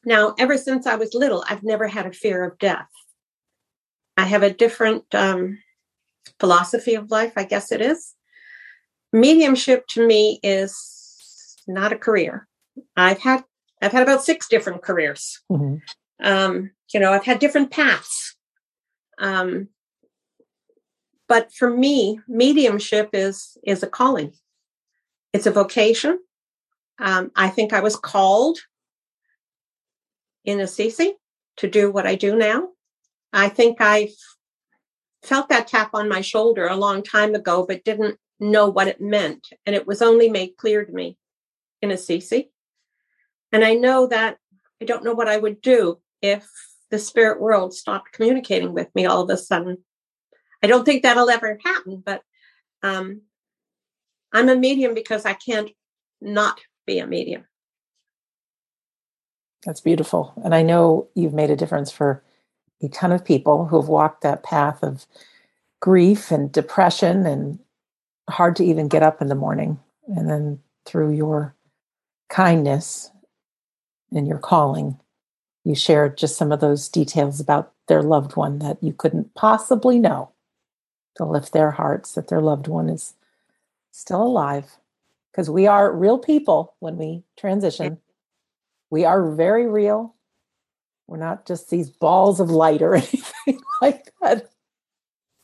[0.03, 2.89] now, ever since I was little, I've never had a fear of death.
[4.17, 5.59] I have a different um,
[6.39, 8.15] philosophy of life, I guess it is
[9.13, 12.47] mediumship to me is not a career.
[12.95, 13.43] I've had
[13.81, 15.41] I've had about six different careers.
[15.51, 15.75] Mm-hmm.
[16.23, 18.35] Um, you know, I've had different paths.
[19.17, 19.69] Um,
[21.27, 24.33] but for me, mediumship is is a calling.
[25.33, 26.19] It's a vocation.
[27.01, 28.59] Um, I think I was called
[30.45, 31.15] in Assisi
[31.57, 32.69] to do what I do now.
[33.33, 34.09] I think I
[35.23, 39.01] felt that tap on my shoulder a long time ago, but didn't know what it
[39.01, 39.47] meant.
[39.65, 41.17] And it was only made clear to me
[41.81, 42.51] in Assisi.
[43.51, 44.37] And I know that
[44.81, 46.47] I don't know what I would do if
[46.89, 49.77] the spirit world stopped communicating with me all of a sudden.
[50.63, 52.21] I don't think that'll ever happen, but
[52.83, 53.21] um,
[54.31, 55.71] I'm a medium because I can't
[56.19, 57.45] not be a medium.
[59.65, 60.33] That's beautiful.
[60.43, 62.23] And I know you've made a difference for
[62.81, 65.05] a ton of people who have walked that path of
[65.79, 67.59] grief and depression and
[68.29, 69.79] hard to even get up in the morning.
[70.07, 71.55] And then through your
[72.29, 73.11] kindness
[74.11, 74.99] and your calling,
[75.63, 79.99] you shared just some of those details about their loved one that you couldn't possibly
[79.99, 80.31] know
[81.15, 83.13] to lift their hearts that their loved one is
[83.91, 84.77] still alive.
[85.31, 87.99] Because we are real people when we transition.
[88.89, 90.15] We are very real.
[91.07, 94.49] We're not just these balls of light or anything like that.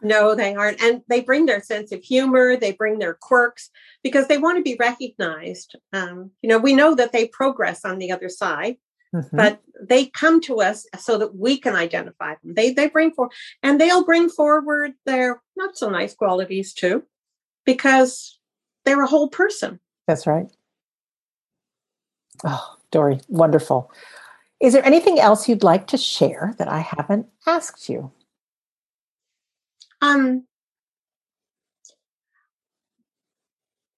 [0.01, 0.81] No, they aren't.
[0.81, 3.69] And they bring their sense of humor, they bring their quirks
[4.03, 5.75] because they want to be recognized.
[5.91, 8.77] Um, you know, we know that they progress on the other side,
[9.13, 9.35] mm-hmm.
[9.35, 12.53] but they come to us so that we can identify them.
[12.53, 13.33] They they bring forward
[13.63, 17.03] and they'll bring forward their not so nice qualities too,
[17.65, 18.36] because
[18.87, 19.81] they're a whole person.
[20.07, 20.47] That's right.
[22.45, 23.91] Oh, Dorry, wonderful.
[24.61, 28.11] Is there anything else you'd like to share that I haven't asked you?
[30.01, 30.45] Um,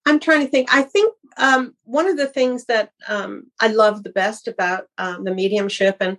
[0.07, 0.73] I'm trying to think.
[0.73, 5.23] I think um, one of the things that um, I love the best about um,
[5.23, 6.17] the mediumship and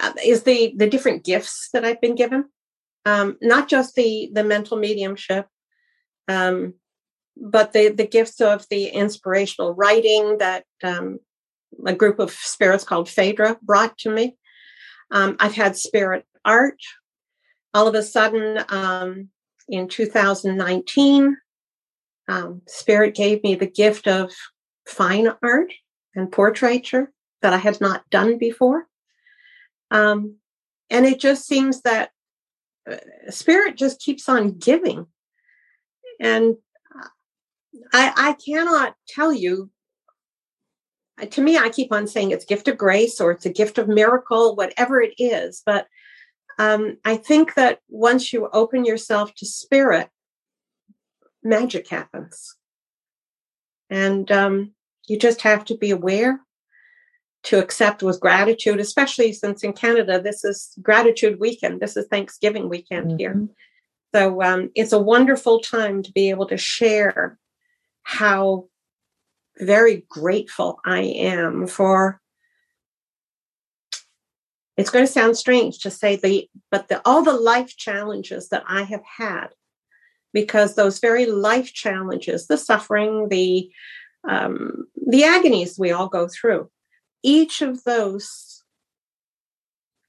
[0.00, 2.46] uh, is the the different gifts that I've been given.
[3.06, 5.46] Um, not just the the mental mediumship,
[6.26, 6.74] um,
[7.36, 11.18] but the the gifts of the inspirational writing that um,
[11.86, 14.36] a group of spirits called Phaedra brought to me.
[15.10, 16.80] Um, I've had spirit art,
[17.74, 19.28] all of a sudden um,
[19.68, 21.36] in 2019
[22.28, 24.32] um, spirit gave me the gift of
[24.86, 25.72] fine art
[26.14, 28.86] and portraiture that i had not done before.
[29.90, 30.36] Um,
[30.90, 32.10] and it just seems that
[32.90, 32.96] uh,
[33.30, 35.06] spirit just keeps on giving.
[36.20, 36.56] And
[37.92, 39.70] I, I cannot tell you
[41.30, 43.88] to me i keep on saying it's gift of grace or it's a gift of
[43.88, 45.86] miracle whatever it is but
[46.58, 50.08] um, I think that once you open yourself to spirit,
[51.42, 52.56] magic happens.
[53.90, 54.72] And um,
[55.08, 56.40] you just have to be aware
[57.44, 61.80] to accept with gratitude, especially since in Canada, this is gratitude weekend.
[61.80, 63.18] This is Thanksgiving weekend mm-hmm.
[63.18, 63.48] here.
[64.14, 67.38] So um, it's a wonderful time to be able to share
[68.02, 68.66] how
[69.58, 72.20] very grateful I am for
[74.78, 78.64] it's going to sound strange to say the but the all the life challenges that
[78.66, 79.48] i have had
[80.32, 83.70] because those very life challenges the suffering the
[84.26, 86.70] um, the agonies we all go through
[87.22, 88.62] each of those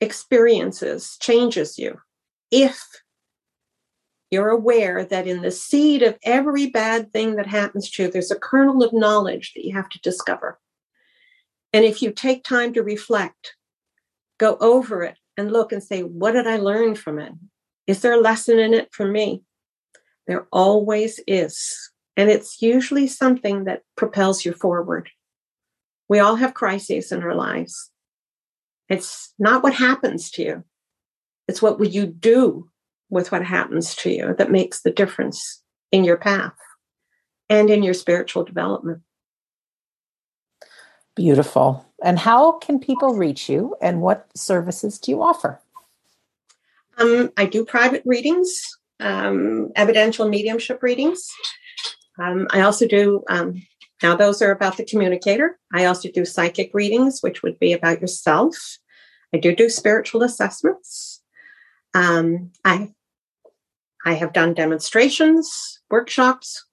[0.01, 1.99] experiences changes you.
[2.51, 2.79] If
[4.33, 8.31] you're aware that in the seed of every bad thing that happens to you there's
[8.31, 10.59] a kernel of knowledge that you have to discover
[11.71, 13.55] and if you take time to reflect
[14.37, 17.33] go over it and look and say, what did I learn from it?
[17.87, 19.43] Is there a lesson in it for me?
[20.27, 21.91] There always is.
[22.15, 25.09] And it's usually something that propels you forward.
[26.07, 27.89] We all have crises in our lives.
[28.89, 30.63] It's not what happens to you,
[31.47, 32.69] it's what would you do
[33.13, 35.61] with what happens to you that makes the difference
[35.91, 36.53] in your path
[37.49, 39.01] and in your spiritual development.
[41.15, 41.85] Beautiful.
[42.03, 45.61] And how can people reach you and what services do you offer?
[46.97, 48.61] Um, I do private readings,
[48.99, 51.29] um, evidential mediumship readings.
[52.19, 53.61] Um, I also do, um,
[54.01, 55.59] now those are about the communicator.
[55.73, 58.55] I also do psychic readings, which would be about yourself.
[59.33, 61.21] I do do spiritual assessments.
[61.93, 62.91] Um, I,
[64.05, 66.65] I have done demonstrations, workshops.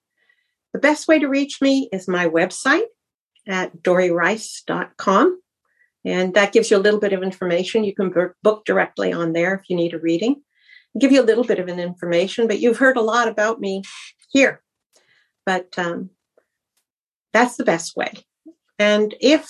[0.73, 2.85] The best way to reach me is my website,
[3.47, 5.41] at dorryrice.com.
[6.03, 7.83] And that gives you a little bit of information.
[7.83, 10.41] You can book directly on there if you need a reading.
[10.95, 13.59] I'll give you a little bit of an information, but you've heard a lot about
[13.59, 13.83] me
[14.29, 14.61] here.
[15.45, 16.09] But um,
[17.33, 18.13] that's the best way.
[18.79, 19.49] And if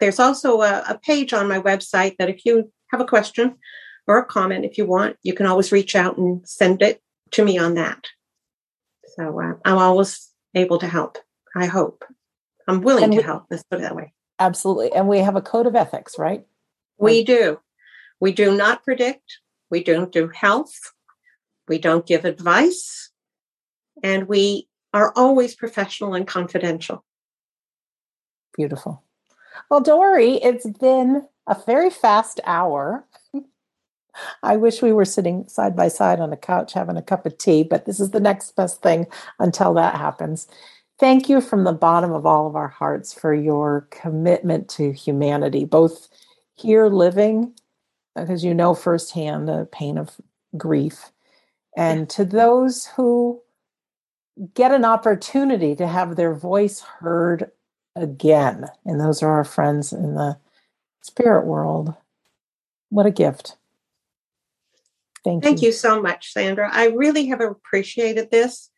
[0.00, 3.56] there's also a, a page on my website that if you have a question
[4.10, 7.00] or a comment, if you want, you can always reach out and send it
[7.30, 8.06] to me on that.
[9.14, 11.16] So uh, I'm always able to help,
[11.54, 12.04] I hope.
[12.66, 13.44] I'm willing and to we, help.
[13.48, 14.12] Let's put it that way.
[14.40, 14.92] Absolutely.
[14.92, 16.44] And we have a code of ethics, right?
[16.98, 17.60] We do.
[18.18, 19.38] We do not predict.
[19.70, 20.76] We don't do health.
[21.68, 23.10] We don't give advice.
[24.02, 27.04] And we are always professional and confidential.
[28.56, 29.04] Beautiful.
[29.70, 33.06] Well, Dorry, it's been a very fast hour.
[34.42, 37.38] I wish we were sitting side by side on a couch having a cup of
[37.38, 39.06] tea, but this is the next best thing
[39.38, 40.48] until that happens.
[40.98, 45.64] Thank you from the bottom of all of our hearts for your commitment to humanity,
[45.64, 46.08] both
[46.54, 47.54] here living,
[48.14, 50.20] because you know firsthand the pain of
[50.56, 51.10] grief,
[51.76, 53.40] and to those who
[54.54, 57.50] get an opportunity to have their voice heard
[57.96, 58.66] again.
[58.84, 60.38] And those are our friends in the
[61.02, 61.94] spirit world.
[62.88, 63.56] What a gift.
[65.24, 65.66] Thank, Thank you.
[65.66, 66.70] you so much, Sandra.
[66.72, 68.70] I really have appreciated this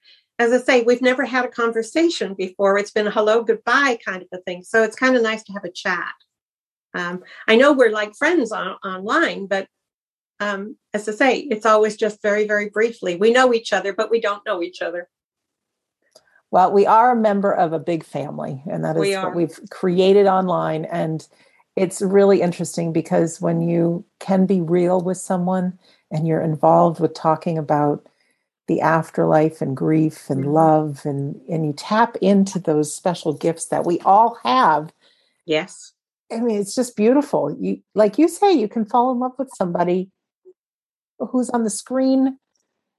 [0.42, 2.78] as I say, we've never had a conversation before.
[2.78, 4.62] It's been a hello, goodbye kind of a thing.
[4.62, 6.14] So it's kind of nice to have a chat.
[6.94, 9.68] Um, I know we're like friends on, online, but
[10.40, 13.16] um, as I say, it's always just very, very briefly.
[13.16, 15.08] We know each other, but we don't know each other.
[16.50, 19.58] Well, we are a member of a big family, and that is we what we've
[19.70, 20.84] created online.
[20.86, 21.26] And
[21.76, 25.78] it's really interesting because when you can be real with someone
[26.12, 28.06] and you're involved with talking about
[28.68, 30.52] the afterlife and grief and mm-hmm.
[30.52, 34.92] love and and you tap into those special gifts that we all have.
[35.46, 35.92] Yes.
[36.30, 37.56] I mean it's just beautiful.
[37.58, 40.10] You like you say you can fall in love with somebody
[41.18, 42.38] who's on the screen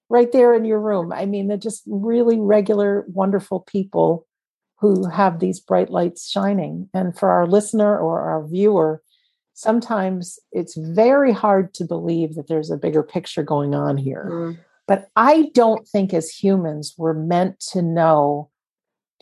[0.10, 1.14] right there in your room.
[1.14, 4.28] I mean they're just really regular wonderful people
[4.80, 6.90] who have these bright lights shining.
[6.94, 9.02] And for our listener or our viewer
[9.54, 14.58] sometimes it's very hard to believe that there's a bigger picture going on here mm
[14.88, 18.50] but I don't think as humans we're meant to know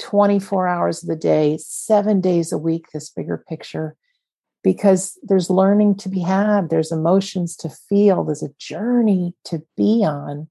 [0.02, 3.96] 24 hours of the day, seven days a week, this bigger picture,
[4.64, 10.04] because there's learning to be had, there's emotions to feel, there's a journey to be
[10.04, 10.50] on.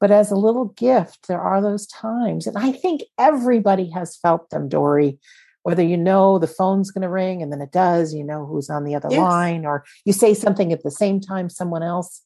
[0.00, 2.46] But as a little gift, there are those times.
[2.46, 5.18] And I think everybody has felt them, Dorry.
[5.62, 8.70] Whether you know the phone's going to ring and then it does, you know who's
[8.70, 9.18] on the other yes.
[9.18, 12.22] line, or you say something at the same time someone else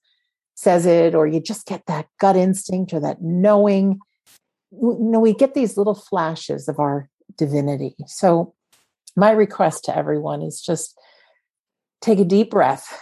[0.55, 3.99] says it, or you just get that gut instinct or that knowing.
[4.71, 7.97] You know, we get these little flashes of our divinity.
[8.07, 8.55] So,
[9.17, 10.99] my request to everyone is just
[12.01, 13.01] take a deep breath,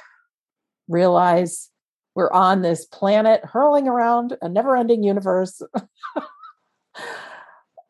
[0.89, 1.71] realize
[2.15, 5.63] we're on this planet hurling around a never ending universe.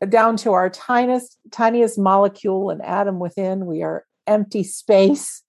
[0.08, 5.42] down to our tiniest tiniest molecule and atom within we are empty space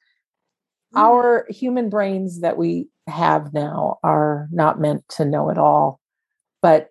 [0.93, 0.99] mm.
[0.99, 5.99] our human brains that we have now are not meant to know it all.
[6.61, 6.89] But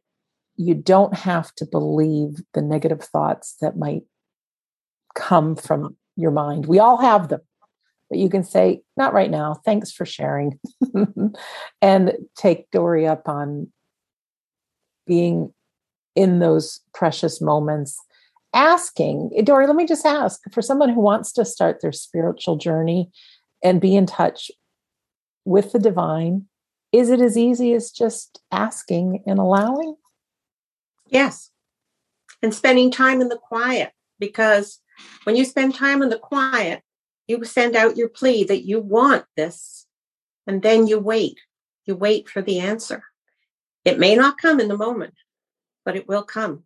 [0.56, 4.02] you don't have to believe the negative thoughts that might
[5.14, 6.66] come from your mind.
[6.66, 7.40] We all have them.
[8.10, 9.54] but you can say, not right now.
[9.64, 10.58] Thanks for sharing.
[11.82, 13.72] and take Dorry up on
[15.06, 15.52] being
[16.14, 17.98] in those precious moments.
[18.54, 23.10] Asking, Dorry, let me just ask for someone who wants to start their spiritual journey
[23.62, 24.50] and be in touch
[25.44, 26.46] with the divine,
[26.92, 29.96] is it as easy as just asking and allowing?
[31.06, 31.50] Yes.
[32.42, 34.80] And spending time in the quiet because
[35.24, 36.82] when you spend time in the quiet,
[37.26, 39.86] you send out your plea that you want this,
[40.46, 41.38] and then you wait.
[41.86, 43.04] You wait for the answer.
[43.84, 45.14] It may not come in the moment,
[45.84, 46.64] but it will come.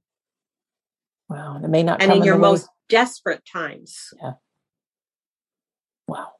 [1.28, 1.60] Wow.
[1.62, 4.12] It may not and in, in your most desperate times.
[4.22, 4.32] Yeah.
[6.06, 6.32] Wow.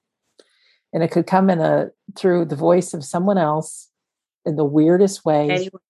[0.93, 3.91] And it could come in a through the voice of someone else
[4.45, 5.51] in the weirdest way.
[5.51, 5.81] Anyway.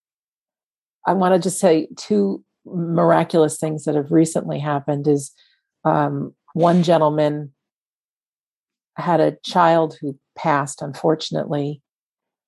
[1.05, 5.31] I want to just say two miraculous things that have recently happened is
[5.85, 7.53] um, one gentleman
[8.97, 11.81] had a child who passed, unfortunately,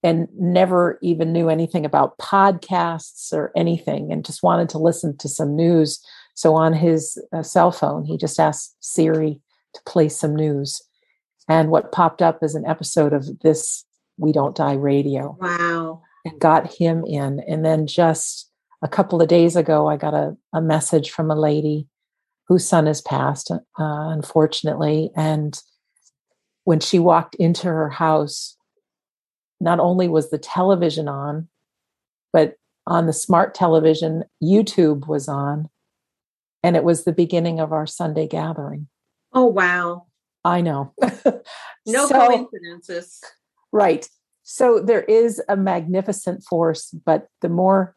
[0.04, 5.28] and never even knew anything about podcasts or anything and just wanted to listen to
[5.28, 6.00] some news.
[6.36, 9.42] So on his uh, cell phone, he just asked Siri
[9.74, 10.82] to play some news.
[11.50, 13.84] And what popped up is an episode of this
[14.18, 15.38] We Don't Die radio.
[15.40, 16.02] Wow.
[16.26, 17.42] And got him in.
[17.48, 18.50] And then just
[18.82, 21.88] a couple of days ago, I got a, a message from a lady
[22.48, 25.12] whose son has passed, uh, unfortunately.
[25.16, 25.60] And
[26.64, 28.56] when she walked into her house,
[29.60, 31.48] not only was the television on,
[32.32, 32.56] but
[32.88, 35.70] on the smart television, YouTube was on.
[36.64, 38.88] And it was the beginning of our Sunday gathering.
[39.34, 40.08] Oh, wow.
[40.44, 40.94] I know.
[41.86, 43.22] no so, coincidences.
[43.72, 44.10] Right.
[44.44, 47.96] So there is a magnificent force, but the more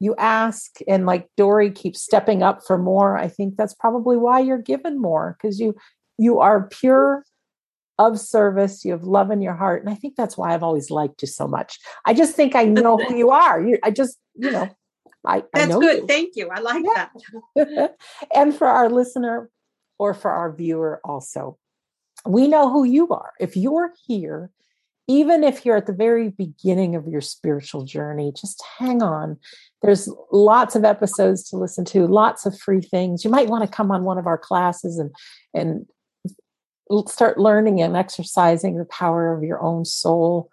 [0.00, 4.40] you ask and like Dory keeps stepping up for more, I think that's probably why
[4.40, 5.74] you're given more because you
[6.18, 7.24] you are pure
[7.98, 9.82] of service, you have love in your heart.
[9.82, 11.78] And I think that's why I've always liked you so much.
[12.04, 13.60] I just think I know who you are.
[13.60, 14.68] You I just, you know,
[15.24, 16.02] I, that's I know good.
[16.02, 16.06] You.
[16.06, 16.50] Thank you.
[16.50, 17.08] I like yeah.
[17.56, 17.96] that.
[18.34, 19.48] and for our listener
[19.98, 21.58] or for our viewer also,
[22.26, 23.32] we know who you are.
[23.38, 24.50] If you're here,
[25.06, 29.36] even if you're at the very beginning of your spiritual journey, just hang on.
[29.82, 33.22] There's lots of episodes to listen to, lots of free things.
[33.22, 35.14] You might want to come on one of our classes and
[35.52, 35.86] and
[37.06, 40.50] start learning and exercising the power of your own soul.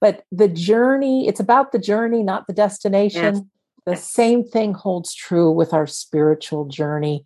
[0.00, 3.34] But the journey, it's about the journey, not the destination.
[3.34, 3.42] Yes.
[3.86, 4.10] The yes.
[4.10, 7.24] same thing holds true with our spiritual journey.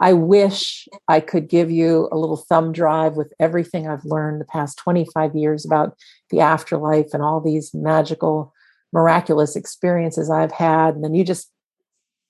[0.00, 4.46] I wish I could give you a little thumb drive with everything I've learned the
[4.46, 5.96] past 25 years about
[6.30, 8.52] the afterlife and all these magical,
[8.92, 10.94] miraculous experiences I've had.
[10.94, 11.50] And then you just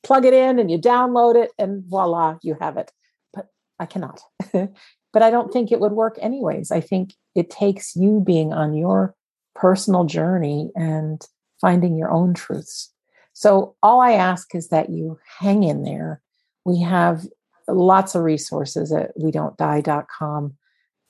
[0.02, 2.92] plug it in and you download it, and voila, you have it.
[3.32, 3.48] But
[3.80, 4.20] I cannot.
[5.14, 6.72] but I don't think it would work anyways.
[6.72, 9.14] I think it takes you being on your
[9.54, 11.24] personal journey and
[11.60, 12.92] finding your own truths.
[13.32, 16.20] So all I ask is that you hang in there.
[16.64, 17.26] We have
[17.68, 20.56] lots of resources at we don't die.com.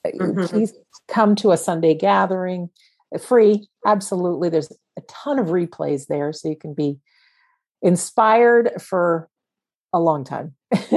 [0.05, 0.45] Uh, mm-hmm.
[0.45, 0.75] Please
[1.09, 2.69] come to a Sunday gathering.
[3.15, 4.51] Uh, free, absolutely.
[4.51, 6.99] There's a ton of replays there so you can be
[7.81, 9.31] inspired for
[9.95, 10.55] a long time.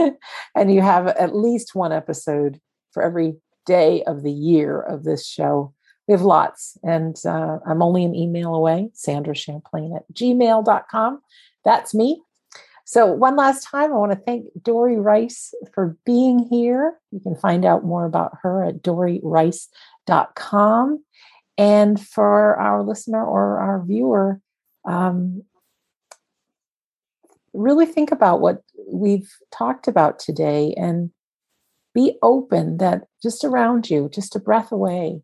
[0.55, 2.59] and you have at least one episode
[2.91, 3.35] for every
[3.65, 5.73] day of the year of this show.
[6.07, 11.21] We have lots, and uh, I'm only an email away, Sandra Champlain at gmail.com.
[11.65, 12.21] That's me.
[12.85, 16.93] So, one last time, I want to thank Dorry Rice for being here.
[17.11, 21.03] You can find out more about her at dorryrice.com.
[21.57, 24.39] And for our listener or our viewer,
[24.85, 25.43] um,
[27.51, 31.11] really think about what we've talked about today and
[31.97, 35.19] be open that just around you, just a breath away,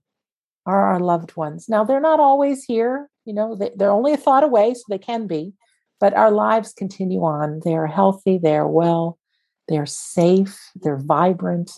[0.66, 1.70] are our loved ones.
[1.70, 5.28] Now, they're not always here, you know, they're only a thought away, so they can
[5.28, 5.54] be,
[6.00, 7.62] but our lives continue on.
[7.64, 9.20] They are healthy, they are well,
[9.68, 11.70] they're safe, they're vibrant.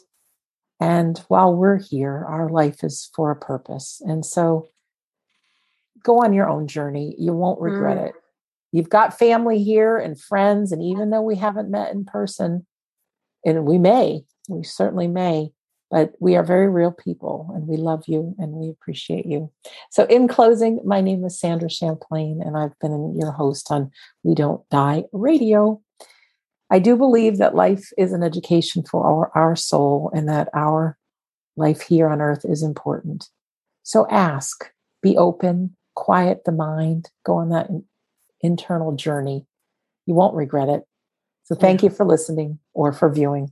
[0.80, 4.02] And while we're here, our life is for a purpose.
[4.06, 4.70] And so
[6.04, 7.16] go on your own journey.
[7.20, 8.08] You won't regret mm.
[8.10, 8.16] it.
[8.72, 10.72] You've got family here and friends.
[10.72, 12.66] And even though we haven't met in person,
[13.46, 15.52] and we may, we certainly may,
[15.92, 19.52] but we are very real people and we love you and we appreciate you.
[19.92, 23.92] So, in closing, my name is Sandra Champlain and I've been your host on
[24.24, 25.82] We Don't Die Radio.
[26.72, 30.98] I do believe that life is an education for our, our soul and that our
[31.56, 33.30] life here on earth is important.
[33.84, 34.72] So, ask,
[35.04, 37.70] be open, quiet the mind, go on that
[38.42, 39.46] internal journey.
[40.08, 40.84] You won't regret it.
[41.44, 43.52] So, thank you for listening or for viewing